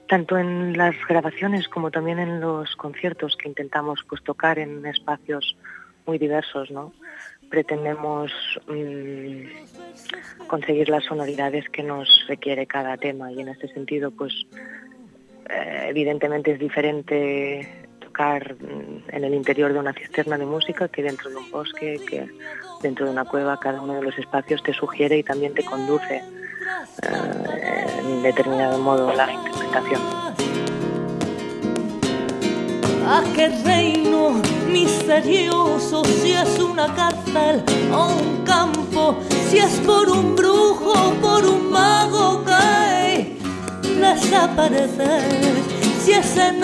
tanto 0.06 0.38
en 0.38 0.76
las 0.76 0.94
grabaciones 1.08 1.66
como 1.68 1.90
también 1.90 2.18
en 2.18 2.40
los 2.40 2.76
conciertos 2.76 3.36
que 3.36 3.48
intentamos 3.48 4.04
pues 4.08 4.22
tocar 4.22 4.58
en 4.58 4.84
espacios 4.84 5.56
muy 6.06 6.18
diversos, 6.18 6.70
¿no? 6.70 6.92
Pretendemos 7.48 8.30
mm, 8.68 10.46
conseguir 10.46 10.88
las 10.88 11.04
sonoridades 11.04 11.68
que 11.70 11.82
nos 11.82 12.08
requiere 12.28 12.66
cada 12.66 12.96
tema 12.96 13.32
y 13.32 13.40
en 13.40 13.48
este 13.48 13.68
sentido 13.68 14.10
pues 14.10 14.34
eh, 15.48 15.86
evidentemente 15.88 16.52
es 16.52 16.58
diferente 16.58 17.83
tocar 18.14 18.54
mm, 18.54 19.16
en 19.16 19.24
el 19.24 19.34
interior 19.34 19.72
de 19.72 19.80
una 19.80 19.92
cisterna 19.92 20.38
de 20.38 20.46
música 20.46 20.86
que 20.88 21.02
dentro 21.02 21.30
de 21.30 21.36
un 21.36 21.50
bosque, 21.50 22.00
que 22.08 22.30
dentro 22.80 23.06
de 23.06 23.12
una 23.12 23.24
cueva, 23.24 23.58
cada 23.58 23.80
uno 23.80 23.94
de 23.94 24.02
los 24.02 24.16
espacios 24.16 24.62
te 24.62 24.72
sugiere 24.72 25.18
y 25.18 25.24
también 25.24 25.52
te 25.52 25.64
conduce 25.64 26.22
eh, 27.02 27.86
en 27.98 28.22
determinado 28.22 28.78
modo 28.78 29.12
la 29.12 29.32
interpretación. 29.32 30.00
¿A 33.06 33.22
qué 33.34 33.48
reino 33.64 34.40
misterioso? 34.70 36.04
Si 36.04 36.32
es 36.32 36.58
una 36.60 36.86
cárcel 36.94 37.62
o 37.92 38.14
un 38.14 38.44
campo, 38.44 39.18
si 39.48 39.58
es 39.58 39.80
por 39.80 40.08
un 40.08 40.36
brujo, 40.36 41.14
por 41.20 41.44
un 41.44 41.70
mago 41.70 42.44
que 42.44 43.36
desaparece, 44.00 45.20
si 46.02 46.12
es 46.12 46.36
en 46.36 46.62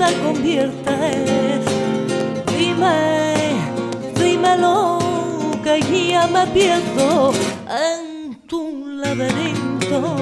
te 0.00 0.14
conviertes. 0.22 1.64
Dime, 2.56 3.34
dímelo 4.16 4.98
que 5.62 5.80
ya 6.08 6.26
me 6.26 6.46
pierdo 6.54 7.32
en 7.68 8.34
tu 8.46 8.86
laberinto. 8.96 10.16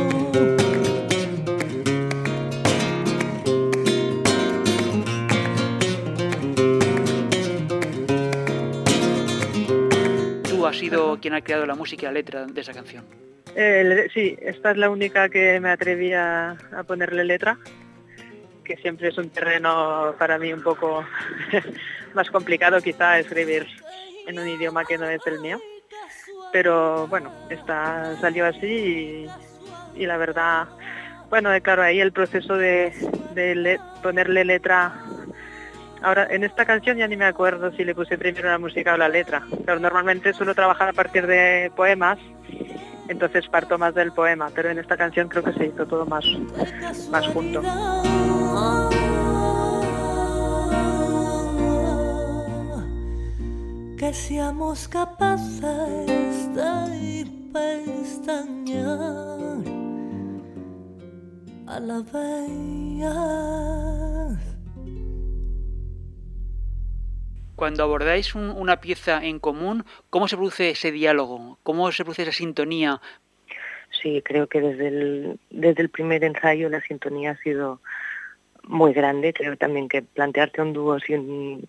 Tú 10.48 10.66
has 10.66 10.76
sido 10.76 11.20
quien 11.20 11.34
ha 11.34 11.40
creado 11.40 11.66
la 11.66 11.76
música 11.76 12.02
y 12.02 12.06
la 12.06 12.12
letra 12.12 12.46
de 12.46 12.60
esa 12.60 12.72
canción. 12.72 13.04
Eh, 13.54 14.08
sí, 14.12 14.36
esta 14.40 14.72
es 14.72 14.76
la 14.76 14.90
única 14.90 15.28
que 15.28 15.60
me 15.60 15.70
atreví 15.70 16.12
a, 16.12 16.56
a 16.72 16.82
ponerle 16.82 17.24
letra, 17.24 17.58
que 18.68 18.76
siempre 18.76 19.08
es 19.08 19.16
un 19.16 19.30
terreno 19.30 20.14
para 20.18 20.38
mí 20.38 20.52
un 20.52 20.62
poco 20.62 21.02
más 22.14 22.30
complicado 22.30 22.82
quizá 22.82 23.18
escribir 23.18 23.66
en 24.26 24.38
un 24.38 24.46
idioma 24.46 24.84
que 24.84 24.98
no 24.98 25.08
es 25.08 25.26
el 25.26 25.40
mío. 25.40 25.58
Pero 26.52 27.06
bueno, 27.08 27.32
esta 27.48 28.14
salió 28.20 28.46
así 28.46 29.26
y, 29.96 30.06
la 30.06 30.18
verdad, 30.18 30.68
bueno, 31.30 31.50
claro, 31.62 31.82
ahí 31.82 31.98
el 31.98 32.12
proceso 32.12 32.56
de, 32.56 32.92
ponerle 34.02 34.44
letra 34.44 34.92
Ahora, 36.00 36.28
en 36.30 36.44
esta 36.44 36.64
canción 36.64 36.96
ya 36.96 37.08
ni 37.08 37.16
me 37.16 37.24
acuerdo 37.24 37.72
si 37.72 37.84
le 37.84 37.92
puse 37.92 38.16
primero 38.16 38.48
la 38.48 38.58
música 38.58 38.94
o 38.94 38.96
la 38.96 39.08
letra, 39.08 39.42
pero 39.66 39.80
normalmente 39.80 40.32
suelo 40.32 40.54
trabajar 40.54 40.90
a 40.90 40.92
partir 40.92 41.26
de 41.26 41.72
poemas, 41.74 42.20
entonces 43.08 43.48
parto 43.48 43.78
más 43.78 43.94
del 43.94 44.12
poema, 44.12 44.50
pero 44.54 44.70
en 44.70 44.78
esta 44.78 44.96
canción 44.96 45.28
creo 45.28 45.42
que 45.42 45.52
se 45.52 45.66
hizo 45.66 45.86
todo 45.86 46.06
más, 46.06 46.24
más 47.10 47.26
junto. 47.28 47.62
que 53.98 54.14
seamos 54.14 54.86
capaces 54.86 56.54
de 56.54 57.26
pestañear 57.52 58.88
a 61.66 61.80
la 61.80 61.98
vez. 62.12 62.88
Cuando 67.58 67.82
abordáis 67.82 68.36
una 68.36 68.80
pieza 68.80 69.24
en 69.24 69.40
común, 69.40 69.84
¿cómo 70.10 70.28
se 70.28 70.36
produce 70.36 70.70
ese 70.70 70.92
diálogo? 70.92 71.58
¿Cómo 71.64 71.90
se 71.90 72.04
produce 72.04 72.22
esa 72.22 72.30
sintonía? 72.30 73.00
Sí, 74.00 74.22
creo 74.24 74.46
que 74.46 74.60
desde 74.60 74.86
el, 74.86 75.40
desde 75.50 75.82
el 75.82 75.88
primer 75.88 76.22
ensayo 76.22 76.68
la 76.68 76.80
sintonía 76.82 77.32
ha 77.32 77.36
sido 77.38 77.80
muy 78.62 78.92
grande. 78.92 79.32
Creo 79.32 79.56
también 79.56 79.88
que 79.88 80.02
plantearte 80.02 80.62
un 80.62 80.72
dúo 80.72 81.00
sin, 81.00 81.66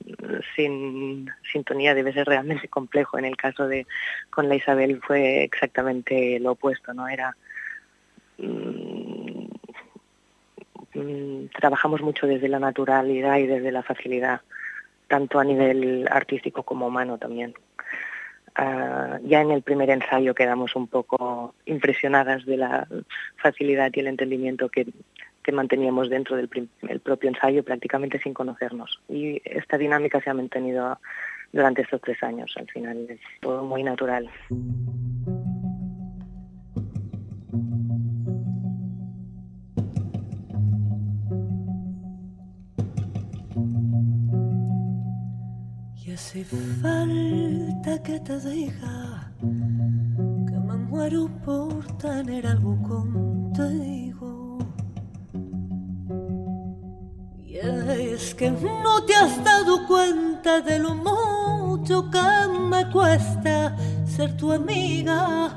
sin 0.55 1.31
sintonía 1.51 1.95
debe 1.95 2.13
ser 2.13 2.27
realmente 2.27 2.67
complejo. 2.67 3.17
En 3.17 3.25
el 3.25 3.35
caso 3.35 3.67
de 3.67 3.87
con 4.29 4.47
la 4.47 4.57
Isabel 4.57 5.01
fue 5.01 5.43
exactamente 5.43 6.39
lo 6.39 6.51
opuesto, 6.51 6.93
¿no? 6.93 7.07
Era 7.07 7.35
mm, 8.37 9.47
mm, 10.93 11.47
trabajamos 11.59 12.03
mucho 12.03 12.27
desde 12.27 12.47
la 12.47 12.59
naturalidad 12.59 13.39
y 13.39 13.47
desde 13.47 13.71
la 13.71 13.81
facilidad, 13.81 14.41
tanto 15.09 15.39
a 15.39 15.43
nivel 15.43 16.07
artístico 16.09 16.63
como 16.63 16.87
humano 16.87 17.17
también. 17.17 17.53
Ah, 18.55 19.19
ya 19.23 19.41
en 19.41 19.51
el 19.51 19.61
primer 19.61 19.89
ensayo 19.89 20.33
quedamos 20.33 20.75
un 20.75 20.87
poco 20.87 21.53
impresionadas 21.65 22.45
de 22.45 22.57
la 22.57 22.87
facilidad 23.37 23.91
y 23.93 23.99
el 23.99 24.07
entendimiento 24.07 24.69
que, 24.69 24.87
que 25.43 25.51
manteníamos 25.51 26.09
dentro 26.09 26.37
del 26.37 26.47
propio 26.47 27.29
ensayo 27.29 27.63
prácticamente 27.63 28.19
sin 28.19 28.33
conocernos. 28.33 29.01
Y 29.09 29.41
esta 29.43 29.77
dinámica 29.77 30.21
se 30.21 30.29
ha 30.29 30.33
mantenido 30.33 30.99
durante 31.51 31.81
estos 31.81 32.01
tres 32.01 32.21
años. 32.23 32.53
Al 32.57 32.67
final 32.67 33.07
es 33.09 33.19
todo 33.41 33.63
muy 33.63 33.83
natural. 33.83 34.29
Y 46.09 46.13
hace 46.13 46.43
falta 46.43 48.01
que 48.01 48.19
te 48.21 48.39
diga 48.39 49.31
que 49.39 50.57
me 50.57 50.75
muero 50.75 51.29
por 51.45 51.85
tener 51.97 52.47
algo 52.47 52.75
contigo 52.81 54.57
es 57.45 58.33
que 58.33 58.49
no 58.49 59.03
te 59.05 59.13
has 59.13 59.43
dado 59.43 59.85
cuenta 59.85 60.61
de 60.61 60.79
lo 60.79 60.95
mucho 60.95 62.09
que 62.09 62.59
me 62.59 62.89
cuesta 62.89 63.75
ser 64.03 64.35
tu 64.35 64.51
amiga. 64.51 65.53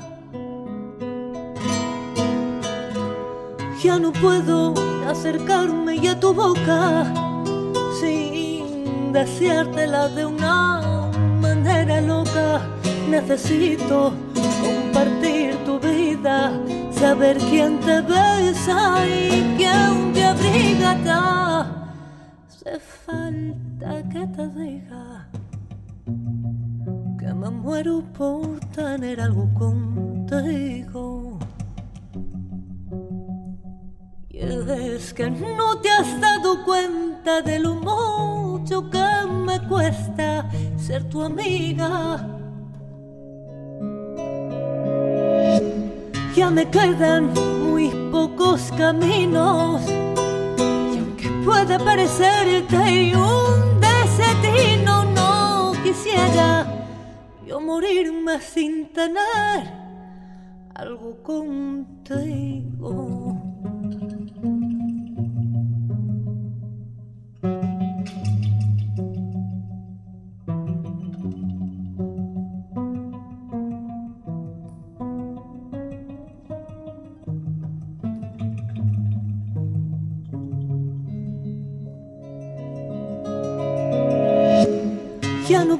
Ya 3.83 3.97
no 3.97 4.13
puedo 4.13 4.75
acercarme 5.07 6.07
a 6.07 6.19
tu 6.19 6.31
boca 6.31 7.32
deseártela 9.13 10.09
de 10.09 10.25
una 10.25 11.11
manera 11.39 12.01
loca. 12.01 12.61
Necesito 13.09 14.13
compartir 14.61 15.55
tu 15.65 15.79
vida, 15.79 16.51
saber 16.91 17.37
quién 17.49 17.79
te 17.79 18.01
besa 18.01 19.05
y 19.05 19.55
quién 19.57 20.13
te 20.13 20.25
abriga 20.25 20.93
hace 22.47 22.79
falta 22.79 24.01
que 24.09 24.25
te 24.27 24.47
diga 24.49 25.27
que 27.19 27.33
me 27.33 27.49
muero 27.49 28.03
por 28.17 28.59
tener 28.71 29.19
algo 29.21 29.47
contigo. 29.53 31.32
Y 34.33 34.39
es 34.39 35.13
que 35.13 35.29
no 35.29 35.79
te 35.79 35.89
has 35.89 36.19
dado 36.19 36.65
cuenta 36.65 37.41
de 37.41 37.59
lo 37.59 37.75
mucho 37.75 38.89
que 38.89 39.07
me 39.45 39.61
cuesta 39.69 40.49
ser 40.75 41.07
tu 41.09 41.21
amiga. 41.21 42.27
Ya 46.35 46.49
me 46.49 46.69
quedan 46.69 47.31
muy 47.33 47.89
pocos 48.11 48.71
caminos 48.75 49.81
puede 51.43 51.77
parecerte 51.79 53.15
un 53.15 53.79
destino. 53.79 55.05
No 55.05 55.73
quisiera 55.83 56.65
yo 57.45 57.59
morirme 57.59 58.39
sin 58.41 58.91
tener 58.91 59.71
algo 60.73 61.21
contigo. 61.23 62.93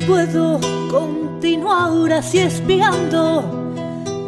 Puedo 0.08 0.60
continuar 0.92 2.12
así 2.14 2.40
espiando 2.40 3.44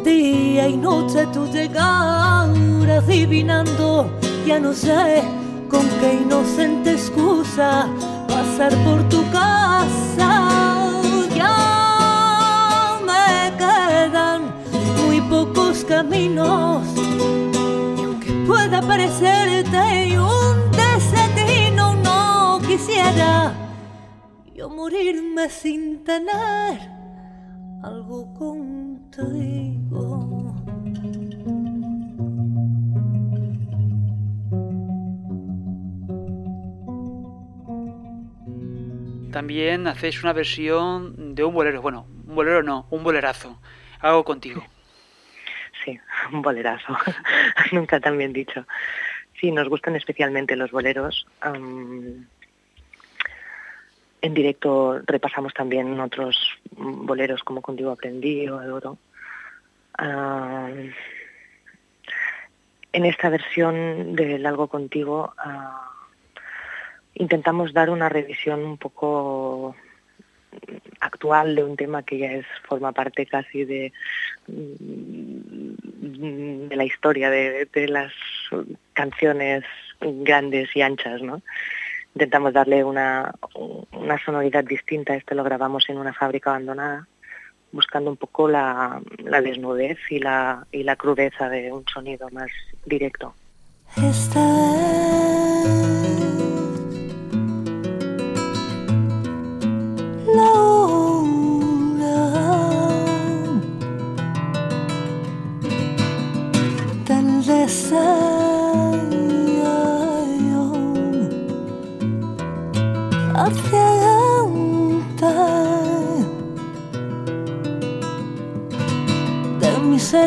día 0.04 0.68
y 0.68 0.76
noche 0.76 1.26
tu 1.32 1.46
llegar 1.46 2.50
adivinando, 2.90 4.10
ya 4.46 4.58
no 4.58 4.72
sé 4.72 5.22
con 5.70 5.86
qué 6.00 6.20
inocente 6.22 6.92
excusa 6.92 7.86
pasar 8.28 8.72
por 8.84 9.08
tu 9.08 9.22
casa. 9.30 10.50
Ya 11.34 12.98
me 13.04 13.56
quedan 13.56 14.42
muy 15.04 15.20
pocos 15.20 15.84
caminos. 15.84 16.82
Y 17.98 18.02
aunque 18.02 18.32
pueda 18.46 18.80
parecerte 18.80 20.18
un 20.18 20.70
destino, 20.72 21.94
no 21.96 22.60
quisiera 22.66 23.65
morirme 24.76 25.48
sin 25.48 26.04
tener 26.04 26.78
algo 27.82 28.34
contigo. 28.34 29.24
También 39.32 39.86
hacéis 39.86 40.22
una 40.22 40.34
versión 40.34 41.34
de 41.34 41.42
un 41.42 41.54
bolero, 41.54 41.80
bueno, 41.80 42.06
un 42.26 42.34
bolero 42.34 42.62
no, 42.62 42.86
un 42.90 43.02
bolerazo. 43.02 43.58
Hago 44.00 44.24
contigo. 44.24 44.62
Sí, 45.84 45.98
un 46.32 46.42
bolerazo. 46.42 46.94
Nunca 47.72 47.98
tan 47.98 48.18
bien 48.18 48.34
dicho. 48.34 48.66
Sí, 49.40 49.50
nos 49.52 49.70
gustan 49.70 49.96
especialmente 49.96 50.54
los 50.54 50.70
boleros. 50.70 51.26
En 54.26 54.34
directo 54.34 55.00
repasamos 55.06 55.54
también 55.54 55.98
otros 56.00 56.36
boleros 56.72 57.42
como 57.42 57.62
Contigo 57.62 57.92
Aprendí 57.92 58.48
o 58.48 58.58
Adoro. 58.58 58.98
en 62.92 63.04
esta 63.04 63.28
versión 63.28 64.16
del 64.16 64.44
Algo 64.44 64.68
Contigo 64.68 65.32
ah, 65.38 65.90
intentamos 67.14 67.72
dar 67.72 67.90
una 67.90 68.08
revisión 68.08 68.64
un 68.64 68.78
poco 68.78 69.76
actual 71.00 71.54
de 71.54 71.64
un 71.64 71.76
tema 71.76 72.02
que 72.02 72.18
ya 72.18 72.32
es 72.32 72.46
forma 72.68 72.92
parte 72.92 73.26
casi 73.26 73.64
de, 73.64 73.92
de 74.48 76.76
la 76.76 76.84
historia 76.84 77.30
de, 77.30 77.68
las 77.88 78.12
canciones 78.92 79.64
grandes 80.00 80.74
y 80.74 80.82
anchas, 80.82 81.22
¿no? 81.22 81.42
Intentamos 82.16 82.54
darle 82.54 82.82
una, 82.82 83.30
una 83.92 84.18
sonoridad 84.24 84.64
distinta. 84.64 85.14
Este 85.14 85.34
lo 85.34 85.44
grabamos 85.44 85.84
en 85.90 85.98
una 85.98 86.14
fábrica 86.14 86.48
abandonada, 86.48 87.06
buscando 87.72 88.08
un 88.08 88.16
poco 88.16 88.48
la, 88.48 89.02
la 89.18 89.42
desnudez 89.42 89.98
y 90.08 90.18
la, 90.18 90.66
y 90.72 90.82
la 90.82 90.96
crudeza 90.96 91.50
de 91.50 91.70
un 91.70 91.84
sonido 91.86 92.30
más 92.30 92.48
directo. 92.86 93.34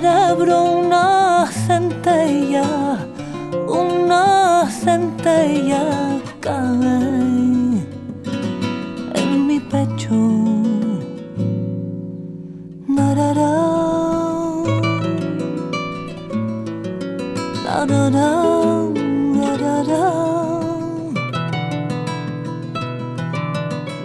Una 0.05 1.45
centella, 1.51 2.97
una 3.67 4.65
centella 4.69 6.21
cae 6.39 7.83
en 9.15 9.47
mi 9.47 9.59
pecho. 9.59 10.15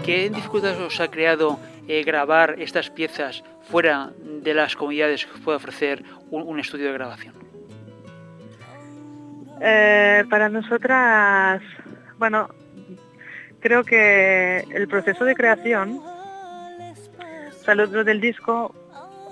¿Qué 0.05 0.29
dificultades 0.29 0.79
os 0.79 1.01
ha 1.01 1.09
creado 1.09 1.59
eh, 1.89 2.03
grabar 2.05 2.57
estas 2.59 2.91
piezas 2.91 3.45
fuera 3.63 4.13
de 4.19 4.55
las 4.55 4.77
comunidades 4.77 5.27
que 5.27 5.39
puede 5.41 5.57
ofrecer 5.57 6.03
un, 6.31 6.59
estudio 6.59 6.87
de 6.87 6.93
grabación? 6.93 7.35
Eh, 9.61 10.25
para 10.29 10.49
nosotras, 10.49 11.63
bueno, 12.19 12.49
creo 13.61 13.85
que 13.85 14.65
el 14.71 14.89
proceso 14.89 15.25
de 15.25 15.35
creación, 15.35 16.01
o 17.67 17.75
lo 17.75 18.05
del 18.05 18.21
disco, 18.21 18.75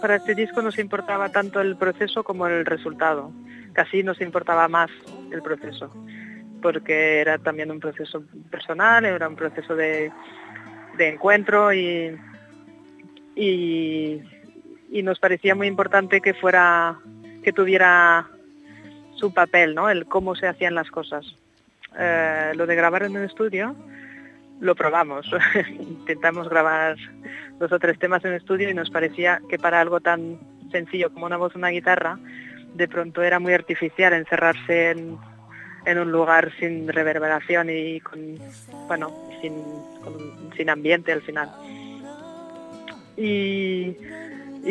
para 0.00 0.16
este 0.16 0.34
disco 0.34 0.62
nos 0.62 0.78
importaba 0.78 1.28
tanto 1.28 1.60
el 1.60 1.76
proceso 1.76 2.24
como 2.24 2.46
el 2.46 2.64
resultado 2.64 3.32
casi 3.72 4.02
nos 4.02 4.20
importaba 4.20 4.68
más 4.68 4.90
el 5.30 5.42
proceso, 5.42 5.90
porque 6.60 7.20
era 7.20 7.38
también 7.38 7.70
un 7.70 7.80
proceso 7.80 8.22
personal, 8.50 9.04
era 9.04 9.28
un 9.28 9.36
proceso 9.36 9.74
de, 9.74 10.12
encuentro 10.98 11.72
y, 11.72 12.16
y, 13.36 14.20
nos 15.02 15.18
parecía 15.18 15.54
muy 15.54 15.66
importante 15.66 16.20
que 16.20 16.34
fuera, 16.34 16.98
que 17.42 17.52
tuviera 17.52 18.28
su 19.14 19.32
papel, 19.32 19.74
¿no? 19.74 19.88
El 19.88 20.06
cómo 20.06 20.34
se 20.34 20.46
hacían 20.46 20.74
las 20.74 20.90
cosas. 20.90 21.24
Eh, 21.98 22.52
lo 22.54 22.66
de 22.66 22.76
grabar 22.76 23.02
en 23.04 23.16
un 23.16 23.24
estudio, 23.24 23.74
lo 24.60 24.74
probamos. 24.74 25.26
Intentamos 25.80 26.48
grabar 26.48 26.96
dos 27.58 27.72
o 27.72 27.78
tres 27.78 27.98
temas 27.98 28.24
en 28.24 28.34
estudio 28.34 28.70
y 28.70 28.74
nos 28.74 28.90
parecía 28.90 29.40
que 29.48 29.58
para 29.58 29.80
algo 29.80 30.00
tan 30.00 30.38
sencillo 30.70 31.12
como 31.12 31.26
una 31.26 31.36
voz, 31.36 31.54
una 31.54 31.68
guitarra, 31.68 32.18
de 32.74 32.88
pronto 32.88 33.22
era 33.22 33.38
muy 33.38 33.52
artificial 33.52 34.12
encerrarse 34.14 34.90
en, 34.90 35.98
un 35.98 36.12
lugar 36.12 36.52
sin 36.58 36.88
reverberación 36.88 37.68
y 37.70 38.00
con, 38.00 38.36
bueno, 38.88 39.12
sin, 39.40 40.70
ambiente 40.70 41.12
al 41.12 41.22
final. 41.22 41.50
Y, 43.16 43.96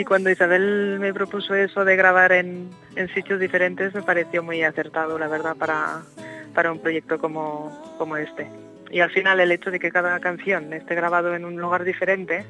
cuando 0.05 0.29
Isabel 0.29 0.97
me 0.99 1.13
propuso 1.13 1.53
eso 1.53 1.85
de 1.85 1.95
grabar 1.95 2.31
en, 2.31 2.69
sitios 3.13 3.39
diferentes 3.39 3.93
me 3.93 4.01
pareció 4.01 4.43
muy 4.43 4.63
acertado, 4.63 5.17
la 5.17 5.27
verdad, 5.27 5.55
para, 5.55 6.01
para 6.53 6.71
un 6.71 6.79
proyecto 6.79 7.19
como, 7.19 7.95
como 7.97 8.17
este. 8.17 8.47
Y 8.89 8.99
al 8.99 9.11
final 9.11 9.39
el 9.39 9.51
hecho 9.51 9.71
de 9.71 9.79
que 9.79 9.91
cada 9.91 10.19
canción 10.19 10.73
esté 10.73 10.95
grabado 10.95 11.33
en 11.33 11.45
un 11.45 11.55
lugar 11.55 11.83
diferente 11.83 12.45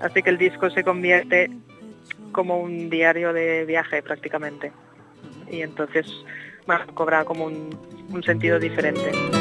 hace 0.00 0.22
que 0.22 0.30
el 0.30 0.38
disco 0.38 0.70
se 0.70 0.82
convierte 0.82 1.50
como 2.32 2.58
un 2.58 2.90
diario 2.90 3.32
de 3.32 3.64
viaje 3.66 4.02
prácticamente. 4.02 4.72
Y 5.50 5.62
entonces, 5.62 6.06
bueno, 6.66 6.86
cobra 6.94 7.24
como 7.24 7.44
un, 7.44 7.70
un 8.12 8.22
sentido 8.22 8.58
diferente. 8.58 9.39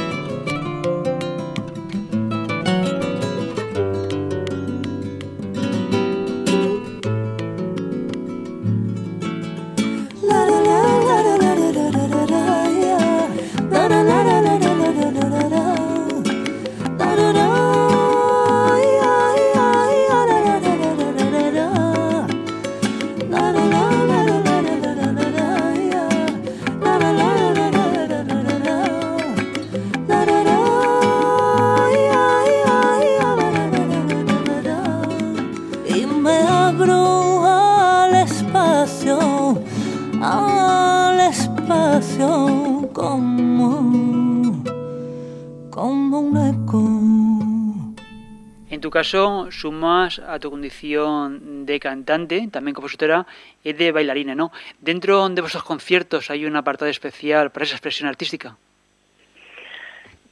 Caso 48.99 49.47
sumas 49.49 50.19
a 50.19 50.39
tu 50.39 50.51
condición 50.51 51.65
de 51.65 51.79
cantante, 51.79 52.49
también 52.51 52.75
compositora, 52.75 53.25
y 53.63 53.71
de 53.71 53.93
bailarina, 53.93 54.35
¿no? 54.35 54.51
Dentro 54.81 55.29
de 55.29 55.39
vuestros 55.39 55.63
conciertos 55.63 56.29
hay 56.29 56.45
un 56.45 56.55
apartado 56.57 56.91
especial 56.91 57.49
para 57.51 57.63
esa 57.63 57.75
expresión 57.75 58.09
artística. 58.09 58.57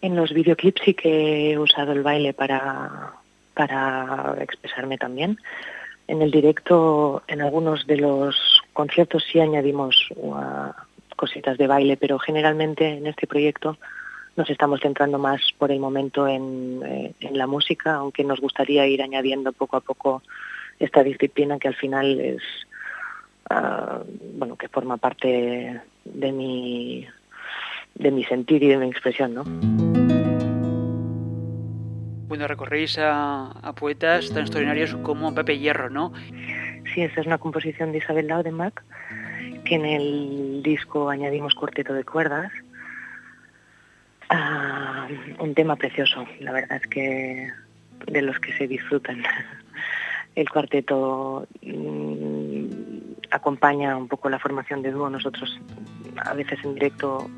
En 0.01 0.17
los 0.17 0.33
videoclips 0.33 0.81
sí 0.83 0.93
que 0.93 1.51
he 1.51 1.57
usado 1.57 1.93
el 1.93 2.03
baile 2.03 2.33
para, 2.33 3.13
para 3.53 4.35
expresarme 4.41 4.97
también. 4.97 5.39
En 6.09 6.21
el 6.21 6.29
directo, 6.29 7.23
en 7.27 7.39
algunos 7.39 7.87
de 7.87 7.97
los 7.97 8.35
conciertos 8.73 9.23
sí 9.31 9.39
añadimos 9.39 10.09
uh, 10.17 10.71
cositas 11.15 11.57
de 11.57 11.67
baile, 11.67 11.95
pero 11.95 12.19
generalmente 12.19 12.83
en 12.97 13.07
este 13.07 13.27
proyecto 13.27 13.77
nos 14.37 14.49
estamos 14.51 14.79
centrando 14.79 15.17
más 15.17 15.41
por 15.57 15.71
el 15.71 15.79
momento 15.79 16.27
en, 16.27 16.81
eh, 16.85 17.13
en, 17.19 17.37
la 17.37 17.47
música, 17.47 17.95
aunque 17.95 18.23
nos 18.23 18.39
gustaría 18.39 18.85
ir 18.85 19.01
añadiendo 19.01 19.51
poco 19.51 19.77
a 19.77 19.81
poco 19.81 20.21
esta 20.79 21.03
disciplina 21.03 21.57
que 21.57 21.67
al 21.67 21.75
final 21.75 22.19
es, 22.19 22.43
uh, 23.49 24.05
bueno, 24.37 24.55
que 24.55 24.69
forma 24.69 24.97
parte 24.97 25.81
de 26.05 26.31
mi, 26.31 27.07
de 27.95 28.11
mi 28.11 28.23
sentir 28.25 28.61
y 28.61 28.67
de 28.67 28.77
mi 28.77 28.87
expresión, 28.87 29.33
¿no? 29.33 29.43
Bueno, 32.27 32.47
recorréis 32.47 32.99
a, 32.99 33.47
a 33.51 33.73
poetas 33.73 34.29
tan 34.29 34.41
extraordinarios 34.41 34.95
como 34.97 35.33
Pepe 35.33 35.57
Hierro, 35.57 35.89
¿no? 35.89 36.13
Sí, 36.93 37.01
esta 37.01 37.21
es 37.21 37.27
una 37.27 37.39
composición 37.39 37.91
de 37.91 37.97
Isabel 37.97 38.27
Laudenbach, 38.27 38.83
que 39.65 39.75
en 39.75 39.85
el 39.85 40.61
disco 40.61 41.09
añadimos 41.09 41.55
cuarteto 41.55 41.93
de 41.93 42.03
cuerdas. 42.03 42.51
Un 45.39 45.53
tema 45.53 45.75
precioso, 45.75 46.25
la 46.39 46.51
verdad 46.51 46.79
es 46.81 46.87
que 46.87 47.51
de 48.05 48.21
los 48.21 48.39
que 48.39 48.53
se 48.53 48.67
disfrutan. 48.67 49.23
El 50.35 50.49
cuarteto 50.49 51.47
mmm, 51.63 52.65
acompaña 53.31 53.97
un 53.97 54.07
poco 54.07 54.29
la 54.29 54.39
formación 54.39 54.81
de 54.81 54.91
dúo. 54.91 55.09
Nosotros 55.09 55.59
a 56.23 56.33
veces 56.33 56.59
en 56.63 56.75
directo 56.75 57.29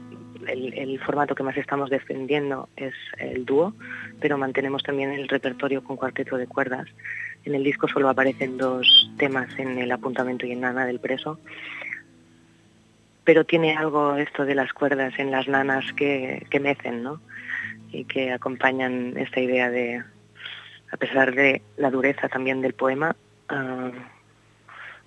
el, 0.47 0.73
el, 0.73 0.99
formato 0.99 1.35
que 1.35 1.43
más 1.43 1.55
estamos 1.57 1.89
defendiendo 1.89 2.69
es 2.75 2.93
el 3.17 3.45
dúo, 3.45 3.73
pero 4.19 4.37
mantenemos 4.37 4.83
también 4.83 5.11
el 5.11 5.27
repertorio 5.27 5.83
con 5.83 5.95
cuarteto 5.95 6.37
de 6.37 6.47
cuerdas. 6.47 6.87
En 7.45 7.55
el 7.55 7.63
disco 7.63 7.87
solo 7.87 8.09
aparecen 8.09 8.57
dos 8.57 9.09
temas 9.17 9.47
en 9.57 9.77
el 9.77 9.91
apuntamiento 9.91 10.45
y 10.45 10.51
en 10.51 10.61
nana 10.61 10.85
del 10.85 10.99
preso, 10.99 11.39
pero 13.23 13.45
tiene 13.45 13.77
algo 13.77 14.15
esto 14.15 14.45
de 14.45 14.55
las 14.55 14.73
cuerdas 14.73 15.13
en 15.19 15.31
las 15.31 15.47
nanas 15.47 15.85
que, 15.93 16.45
que 16.49 16.59
mecen, 16.59 17.03
¿no? 17.03 17.21
Y 17.91 18.05
que 18.05 18.31
acompañan 18.31 19.17
esta 19.17 19.39
idea 19.39 19.69
de, 19.69 20.03
a 20.91 20.97
pesar 20.97 21.33
de 21.33 21.61
la 21.77 21.89
dureza 21.89 22.27
también 22.29 22.61
del 22.61 22.73
poema, 22.73 23.15
uh, 23.51 23.91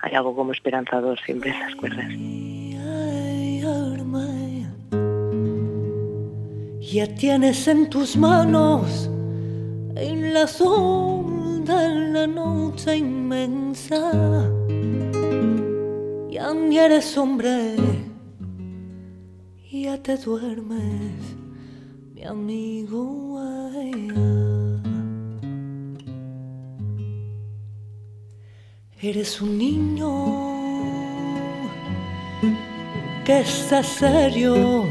hay 0.01 0.15
algo 0.15 0.35
como 0.35 0.53
esperanzador 0.53 1.19
siempre 1.21 1.51
en 1.51 1.61
las 1.61 1.75
cuerdas. 1.77 2.07
Ya 6.81 7.07
tienes 7.15 7.69
en 7.69 7.89
tus 7.89 8.19
manos 8.19 9.09
en 9.97 10.35
la 10.35 10.47
sombra 10.47 11.87
en 11.87 12.13
la 12.13 12.27
noche 12.27 12.97
inmensa. 12.97 14.13
Ya 16.31 16.53
ni 16.53 16.79
eres 16.79 17.17
hombre, 17.17 17.77
ya 19.71 20.03
te 20.03 20.17
duermes, 20.17 21.37
mi 22.23 22.29
amigo. 22.29 23.23
Eres 29.01 29.41
un 29.41 29.59
niño 29.59 30.11
que 33.25 33.41
está 33.41 33.83
serio 33.83 34.87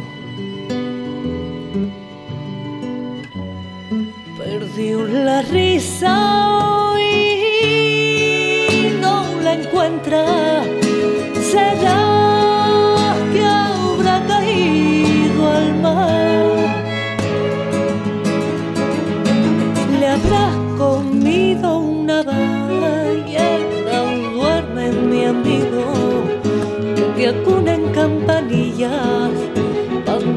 perdió 4.38 5.08
la 5.08 5.42
risa 5.44 6.31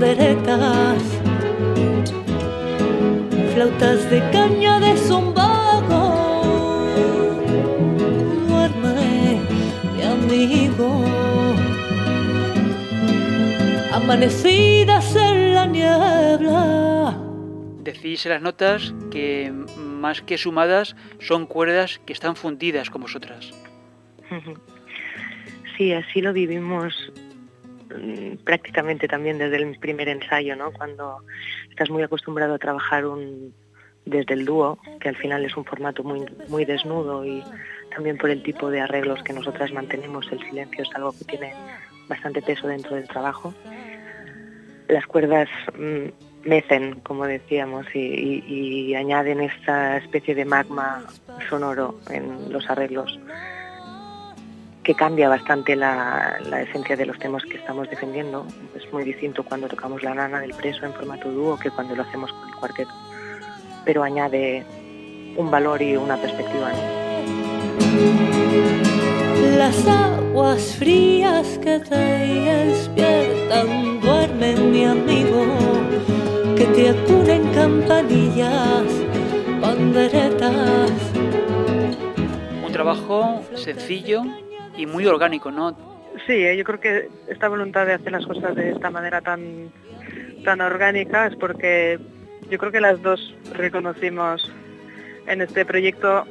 panderetas 0.04 1.02
flautas 3.54 4.10
de 4.10 4.20
caña 4.30 4.78
de 4.78 4.96
zumbago. 4.96 6.04
Duerme, 8.48 9.40
mi 9.94 10.02
amigo. 10.02 11.04
Amanecidas 13.92 15.16
en 15.16 15.54
la 15.54 15.66
niebla. 15.66 17.18
Decís 17.82 18.26
en 18.26 18.32
las 18.32 18.42
notas 18.42 18.94
que 19.10 19.52
más 19.78 20.20
que 20.20 20.36
sumadas 20.36 20.96
son 21.18 21.46
cuerdas 21.46 22.00
que 22.04 22.12
están 22.12 22.36
fundidas 22.36 22.90
con 22.90 23.02
vosotras. 23.02 23.52
Sí, 25.76 25.92
así 25.92 26.20
lo 26.20 26.32
vivimos 26.32 26.94
prácticamente 28.44 29.08
también 29.08 29.38
desde 29.38 29.56
el 29.56 29.78
primer 29.78 30.08
ensayo, 30.08 30.56
¿no? 30.56 30.72
Cuando 30.72 31.18
estás 31.70 31.90
muy 31.90 32.02
acostumbrado 32.02 32.54
a 32.54 32.58
trabajar 32.58 33.06
un, 33.06 33.54
desde 34.04 34.34
el 34.34 34.44
dúo, 34.44 34.78
que 35.00 35.08
al 35.08 35.16
final 35.16 35.44
es 35.44 35.56
un 35.56 35.64
formato 35.64 36.02
muy, 36.02 36.24
muy 36.48 36.64
desnudo 36.64 37.24
y 37.24 37.42
también 37.94 38.18
por 38.18 38.30
el 38.30 38.42
tipo 38.42 38.70
de 38.70 38.80
arreglos 38.80 39.22
que 39.22 39.32
nosotras 39.32 39.72
mantenemos, 39.72 40.30
el 40.32 40.40
silencio 40.40 40.82
es 40.82 40.94
algo 40.94 41.12
que 41.12 41.24
tiene 41.24 41.54
bastante 42.08 42.42
peso 42.42 42.66
dentro 42.68 42.96
del 42.96 43.08
trabajo. 43.08 43.54
Las 44.88 45.06
cuerdas 45.06 45.48
mmm, 45.78 46.08
mecen, 46.48 47.00
como 47.00 47.24
decíamos, 47.26 47.86
y 47.94 48.94
añaden 48.94 49.40
esta 49.40 49.96
especie 49.96 50.34
de 50.34 50.44
magma 50.44 51.04
sonoro 51.48 51.98
en 52.10 52.52
los 52.52 52.68
arreglos 52.68 53.18
que 54.84 54.94
cambia 54.94 55.30
bastante 55.30 55.74
la, 55.74 56.38
la, 56.44 56.60
esencia 56.60 56.94
de 56.94 57.06
los 57.06 57.18
temas 57.18 57.42
que 57.44 57.56
estamos 57.56 57.88
defendiendo. 57.88 58.46
Es 58.76 58.92
muy 58.92 59.02
distinto 59.02 59.42
cuando 59.42 59.66
tocamos 59.66 60.02
la 60.02 60.14
nana 60.14 60.40
del 60.40 60.52
preso 60.52 60.84
en 60.84 60.92
formato 60.92 61.30
dúo 61.30 61.58
que 61.58 61.70
cuando 61.70 61.96
lo 61.96 62.02
hacemos 62.02 62.30
con 62.30 62.50
el 62.50 62.54
cuarteto, 62.56 62.92
pero 63.86 64.02
añade 64.02 64.62
un 65.36 65.50
valor 65.50 65.80
y 65.80 65.96
una 65.96 66.18
perspectiva. 66.18 66.70
¿no? 66.70 66.76
Las 69.56 69.86
aguas 69.86 70.76
frías 70.78 71.58
que 71.58 71.78
te 71.78 71.96
despiertan, 71.96 74.00
duermen 74.00 74.70
mi 74.70 74.84
amigo, 74.84 75.46
que 76.56 76.66
te 76.66 76.90
acunen 76.90 77.50
campanillas, 77.54 78.84
banderetas. 79.62 80.90
Un 82.66 82.72
trabajo 82.72 83.40
sencillo 83.54 84.43
y 84.76 84.86
muy 84.86 85.06
orgánico, 85.06 85.50
¿no? 85.50 85.76
Sí, 86.26 86.44
yo 86.56 86.64
creo 86.64 86.80
que 86.80 87.08
esta 87.28 87.48
voluntad 87.48 87.86
de 87.86 87.94
hacer 87.94 88.12
las 88.12 88.26
cosas 88.26 88.54
de 88.54 88.70
esta 88.70 88.90
manera 88.90 89.20
tan, 89.20 89.70
tan 90.44 90.60
orgánica 90.60 91.26
es 91.26 91.36
porque 91.36 91.98
yo 92.50 92.58
creo 92.58 92.70
que 92.70 92.80
las 92.80 93.02
dos 93.02 93.34
reconocimos 93.52 94.50
en 95.26 95.40
este 95.40 95.64
proyecto 95.64 96.24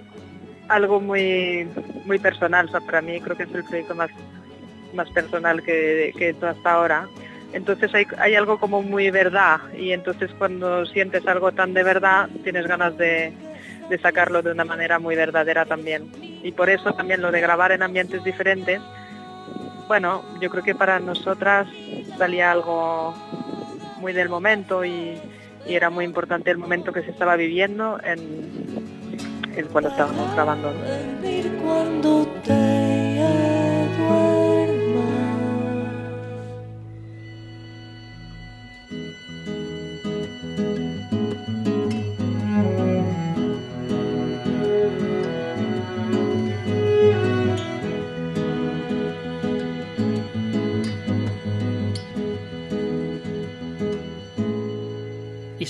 algo 0.69 1.01
muy 1.01 1.67
muy 2.05 2.19
personal. 2.19 2.67
O 2.67 2.71
sea, 2.71 2.79
para 2.81 3.01
mí 3.01 3.19
creo 3.19 3.35
que 3.35 3.43
es 3.43 3.53
el 3.53 3.63
proyecto 3.65 3.93
más, 3.93 4.09
más 4.93 5.09
personal 5.09 5.61
que, 5.63 6.13
que 6.17 6.27
he 6.27 6.29
hecho 6.29 6.47
hasta 6.47 6.71
ahora. 6.71 7.07
Entonces 7.51 7.93
hay, 7.93 8.07
hay 8.17 8.35
algo 8.35 8.57
como 8.59 8.81
muy 8.81 9.11
verdad 9.11 9.59
y 9.77 9.91
entonces 9.91 10.31
cuando 10.37 10.85
sientes 10.85 11.27
algo 11.27 11.51
tan 11.51 11.73
de 11.73 11.83
verdad 11.83 12.29
tienes 12.43 12.65
ganas 12.65 12.97
de 12.97 13.33
sacarlo 14.01 14.41
de 14.41 14.51
una 14.51 14.65
manera 14.65 14.97
muy 14.97 15.15
verdadera 15.15 15.65
también. 15.65 16.32
Y 16.43 16.51
por 16.51 16.69
eso 16.69 16.93
también 16.93 17.21
lo 17.21 17.31
de 17.31 17.41
grabar 17.41 17.71
en 17.71 17.81
ambientes 17.81 18.23
diferentes, 18.23 18.81
bueno, 19.87 20.23
yo 20.39 20.49
creo 20.49 20.63
que 20.63 20.75
para 20.75 20.99
nosotras 20.99 21.67
salía 22.17 22.51
algo 22.51 23.13
muy 23.99 24.13
del 24.13 24.29
momento 24.29 24.85
y, 24.85 25.19
era 25.65 25.89
muy 25.89 26.03
importante 26.03 26.51
el 26.51 26.57
momento 26.57 26.91
que 26.91 27.03
se 27.03 27.11
estaba 27.11 27.37
viviendo 27.37 27.97
en, 28.03 28.19
en 29.55 29.65
cuando 29.67 29.89
estábamos 29.91 30.33
grabando. 30.33 30.73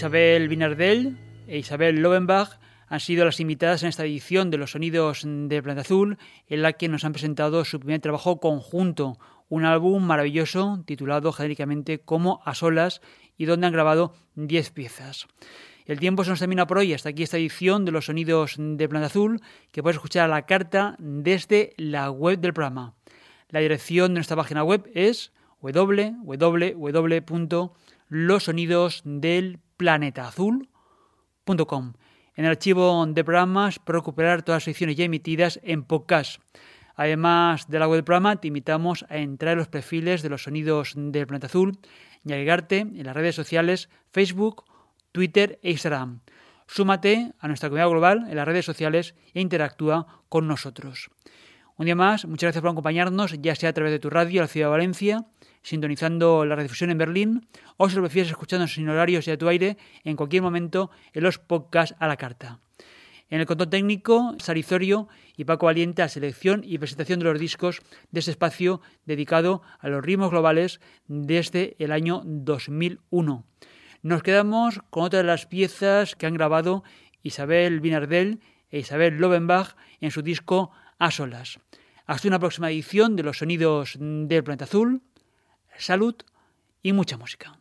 Isabel 0.04 0.50
Vinardell 0.50 1.16
e 1.48 1.60
Isabel 1.60 2.02
Lovenbach 2.02 2.60
han 2.90 3.00
sido 3.00 3.24
las 3.24 3.40
invitadas 3.40 3.84
en 3.84 3.88
esta 3.88 4.04
edición 4.04 4.52
de 4.52 4.58
Los 4.58 4.72
Sonidos 4.72 5.22
de 5.26 5.64
Planta 5.64 5.80
Azul, 5.80 6.18
en 6.50 6.62
la 6.62 6.74
que 6.74 6.90
nos 6.90 7.06
han 7.06 7.14
presentado 7.14 7.64
su 7.64 7.80
primer 7.80 8.02
trabajo 8.02 8.42
conjunto, 8.42 9.18
un 9.48 9.64
álbum 9.64 10.04
maravilloso 10.04 10.84
titulado 10.86 11.32
genéricamente 11.32 12.00
como 12.00 12.42
A 12.44 12.54
Solas 12.54 13.00
y 13.38 13.46
donde 13.46 13.66
han 13.66 13.72
grabado 13.72 14.14
10 14.36 14.72
piezas. 14.72 15.26
El 15.86 16.02
tiempo 16.02 16.26
se 16.26 16.32
nos 16.32 16.40
termina 16.40 16.68
por 16.68 16.80
hoy. 16.80 16.94
Hasta 16.94 17.08
aquí 17.08 17.24
esta 17.24 17.38
edición 17.38 17.86
de 17.86 17.94
los 17.94 18.08
sonidos 18.08 18.56
de 18.58 18.90
Planta 18.90 19.08
Azul, 19.08 19.40
que 19.72 19.82
puedes 19.82 19.96
escuchar 19.96 20.26
a 20.26 20.36
la 20.36 20.46
carta 20.46 20.98
desde 21.00 21.76
la 21.78 22.12
web 22.12 22.40
del 22.42 22.52
programa. 22.52 22.94
La 23.48 23.62
dirección 23.62 24.10
de 24.10 24.16
nuestra 24.16 24.36
página 24.36 24.66
web 24.66 24.86
es 24.94 25.32
www.losonidosdelplanetaazul.com. 29.84 31.94
En 32.36 32.46
el 32.46 32.52
archivo 32.52 33.06
de 33.06 33.24
programas 33.24 33.80
para 33.80 34.00
recuperar 34.00 34.42
todas 34.42 34.58
las 34.58 34.64
secciones 34.64 34.96
ya 34.96 35.06
emitidas 35.06 35.60
en 35.64 35.84
podcast. 35.84 36.42
Además 36.96 37.68
de 37.68 37.80
la 37.80 37.88
web 37.88 37.98
del 37.98 38.04
programa, 38.04 38.36
te 38.38 38.48
invitamos 38.48 39.06
a 39.10 39.18
entrar 39.18 39.54
en 39.54 39.60
los 39.60 39.68
perfiles 39.68 40.22
de 40.22 40.30
los 40.30 40.44
sonidos 40.44 40.94
del 40.96 41.28
planeta 41.28 41.48
azul 41.48 41.80
y 42.26 42.34
agregarte 42.34 42.80
en 42.80 43.04
las 43.04 43.16
redes 43.16 43.36
sociales 43.36 43.90
Facebook, 44.12 44.66
Twitter 45.12 45.60
e 45.62 45.72
Instagram. 45.72 46.22
Súmate 46.68 47.34
a 47.40 47.48
nuestra 47.48 47.70
comunidad 47.70 47.90
global 47.90 48.26
en 48.30 48.36
las 48.36 48.48
redes 48.48 48.66
sociales 48.66 49.16
e 49.34 49.42
interactúa 49.42 50.24
con 50.30 50.48
nosotros. 50.48 51.10
Un 51.76 51.86
día 51.86 51.96
más, 51.96 52.26
muchas 52.26 52.48
gracias 52.48 52.62
por 52.62 52.72
acompañarnos, 52.72 53.42
ya 53.42 53.56
sea 53.56 53.70
a 53.70 53.74
través 53.74 53.92
de 53.92 54.00
tu 54.00 54.10
radio, 54.10 54.42
la 54.42 54.48
ciudad 54.48 54.68
de 54.68 54.72
Valencia, 54.72 55.26
sintonizando 55.64 56.46
la 56.46 56.56
redifusión 56.56 56.92
en 56.92 56.98
Berlín, 56.98 57.48
o 57.78 57.90
si 57.90 57.96
lo 57.96 58.04
prefieres 58.04 58.30
escuchando 58.30 58.68
sin 58.68 58.88
horarios 58.88 59.28
y 59.28 59.32
a 59.32 59.38
tu 59.38 59.48
aire, 59.48 59.78
en 60.04 60.16
cualquier 60.16 60.44
momento 60.44 60.92
en 61.14 61.24
los 61.24 61.40
podcasts 61.40 61.96
a 62.00 62.08
la 62.08 62.18
carta. 62.18 62.60
En 63.30 63.40
el 63.40 63.48
control 63.48 63.70
técnico, 63.70 64.36
Sarizorio 64.38 65.08
y 65.36 65.46
Paco 65.46 65.66
Valiente 65.66 66.04
a 66.04 66.08
selección 66.08 66.62
y 66.64 66.78
presentación 66.78 67.18
de 67.18 67.26
los 67.26 67.40
discos 67.40 67.82
de 68.12 68.20
este 68.20 68.30
espacio 68.30 68.82
dedicado 69.06 69.64
a 69.80 69.90
los 69.90 70.04
ritmos 70.04 70.30
globales 70.30 70.80
desde 71.08 71.76
el 71.80 71.92
año 71.92 72.22
2001. 72.26 73.44
Nos 74.04 74.22
quedamos 74.22 74.82
con 74.90 75.06
otra 75.06 75.20
de 75.20 75.26
las 75.26 75.48
piezas 75.48 76.16
que 76.16 76.28
han 76.28 76.36
grabado 76.36 76.84
Isabel 77.24 77.80
Binardel 77.80 78.42
e 78.70 78.80
Isabel 78.80 79.18
Lovenbach 79.18 79.78
en 80.02 80.12
su 80.12 80.22
disco 80.22 80.72
A 81.00 81.10
Solas. 81.10 81.60
Hasta 82.06 82.28
una 82.28 82.40
próxima 82.40 82.70
edición 82.70 83.16
de 83.16 83.24
Los 83.24 83.38
Sonidos 83.40 83.96
del 84.00 84.44
Planeta 84.44 84.66
Azul. 84.66 85.02
Salud 85.78 86.16
y 86.82 86.94
mucha 86.94 87.18
música. 87.18 87.60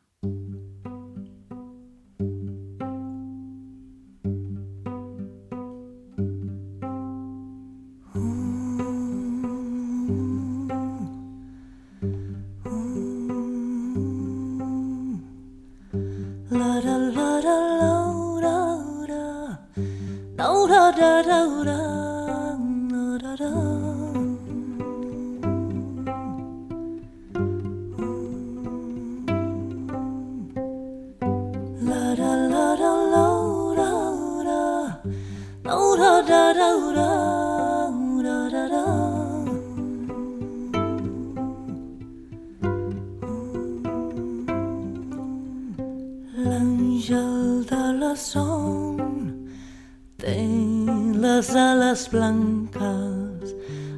Les 51.22 51.48
ales 51.54 52.08
blanques, 52.10 53.52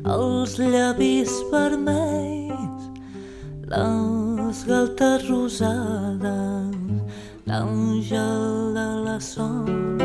els 0.05 0.59
llavis 0.61 1.33
vermells, 1.53 2.89
les 3.73 4.61
galtes 4.69 5.25
rosades, 5.31 7.15
l'àngel 7.49 8.75
de 8.77 8.89
la 9.07 9.17
son 9.25 9.97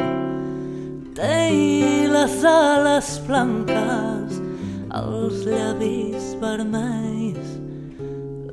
té 1.19 2.07
les 2.15 2.37
ales 2.47 3.09
blanques, 3.27 4.39
els 5.01 5.41
llavis 5.49 6.29
vermells, 6.43 7.57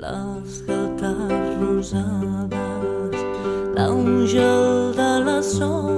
les 0.03 0.63
galtes 0.71 1.53
rosades, 1.63 3.21
l'àngel 3.79 4.91
de 4.99 5.13
la 5.29 5.39
son 5.55 5.96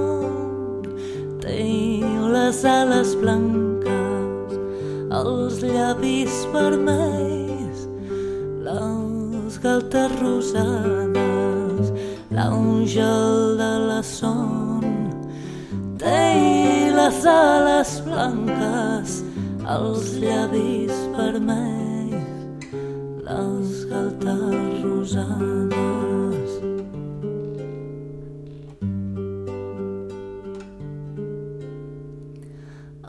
les 2.49 2.65
ales 2.65 3.15
blanques, 3.21 4.53
els 5.13 5.59
llavis 5.61 6.37
vermells, 6.53 7.83
les 8.65 9.59
galtes 9.61 10.15
rosades, 10.21 11.91
l'àngel 12.33 13.53
de 13.61 13.69
la 13.91 13.99
son 14.01 14.81
té 16.01 16.89
les 16.97 17.21
ales 17.35 17.93
blanques, 18.09 19.21
els 19.77 20.11
llavis 20.25 21.05
vermells, 21.19 22.67
les 23.29 23.79
galtes 23.93 24.83
rosades. 24.89 25.58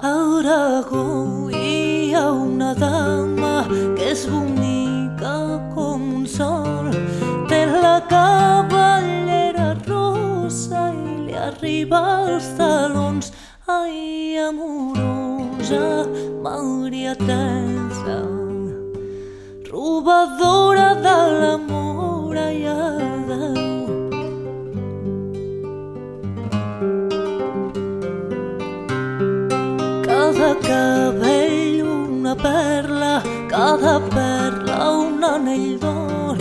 Aragó 0.02 1.50
hi 1.52 2.14
ha 2.14 2.30
una 2.32 2.72
dama 2.72 3.66
que 3.68 4.06
és 4.12 4.22
bonica 4.32 5.32
com 5.74 6.06
un 6.20 6.24
sol, 6.26 6.88
té 7.50 7.58
la 7.68 7.98
cavallera 8.08 9.74
rosa 9.84 10.86
i 10.96 11.16
li 11.26 11.36
arriba 11.36 12.00
als 12.22 12.48
talons. 12.56 13.28
Ai, 13.68 14.38
amorosa 14.46 16.08
Maria 16.48 17.12
Teresa, 17.20 18.22
robadora 19.68 20.94
de 21.04 21.18
l'amor, 21.42 22.40
ai, 22.46 22.64
adeu. 22.64 22.99
Cabell 30.70 31.82
una 31.82 32.34
perla, 32.36 33.12
cada 33.48 33.94
perla 34.14 34.78
un 35.04 35.24
anell 35.24 35.78
d'or, 35.82 36.38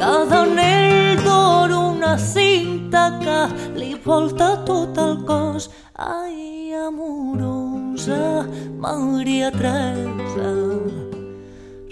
cada 0.00 0.40
anell 0.46 1.22
d'or 1.26 1.74
una 1.78 2.12
cinta 2.18 3.02
que 3.22 3.40
li 3.80 3.92
volta 4.06 4.48
tot 4.70 4.98
el 5.06 5.14
cos. 5.30 5.70
Ai, 5.94 6.74
amorosa 6.86 8.46
Maria 8.84 9.50
Teresa, 9.60 10.52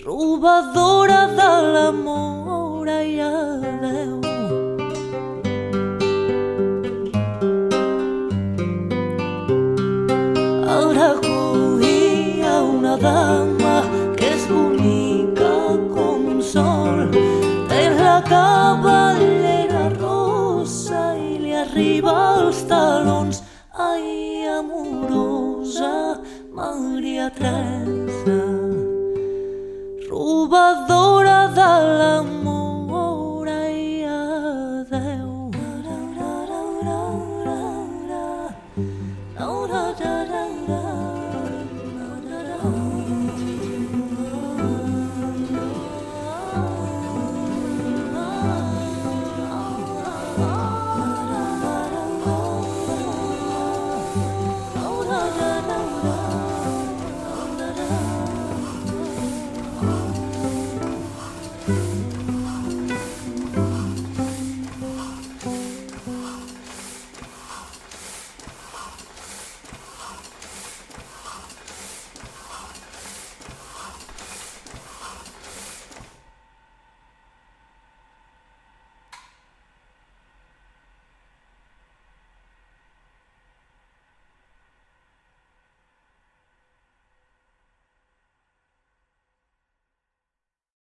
robadora 0.07 1.21
de 1.39 1.53
l'amor, 1.75 2.89
ai, 2.99 3.21
adeu. 3.33 4.36
Dama 13.01 13.83
que 14.17 14.33
és 14.35 14.47
bonica 14.49 15.53
com 15.95 16.27
un 16.35 16.43
sol. 16.43 17.07
Té 17.71 17.83
la 17.99 18.19
cavallera 18.29 19.89
rosa 20.01 21.15
i 21.17 21.39
li 21.45 21.55
arriba 21.55 22.17
als 22.37 22.65
talons. 22.71 23.43
Ai, 23.77 24.47
amorosa 24.59 26.21
Maria 26.57 27.31
Teresa, 27.31 28.43
robadora 30.11 31.41
de 31.61 31.73
l'amor. 31.99 32.56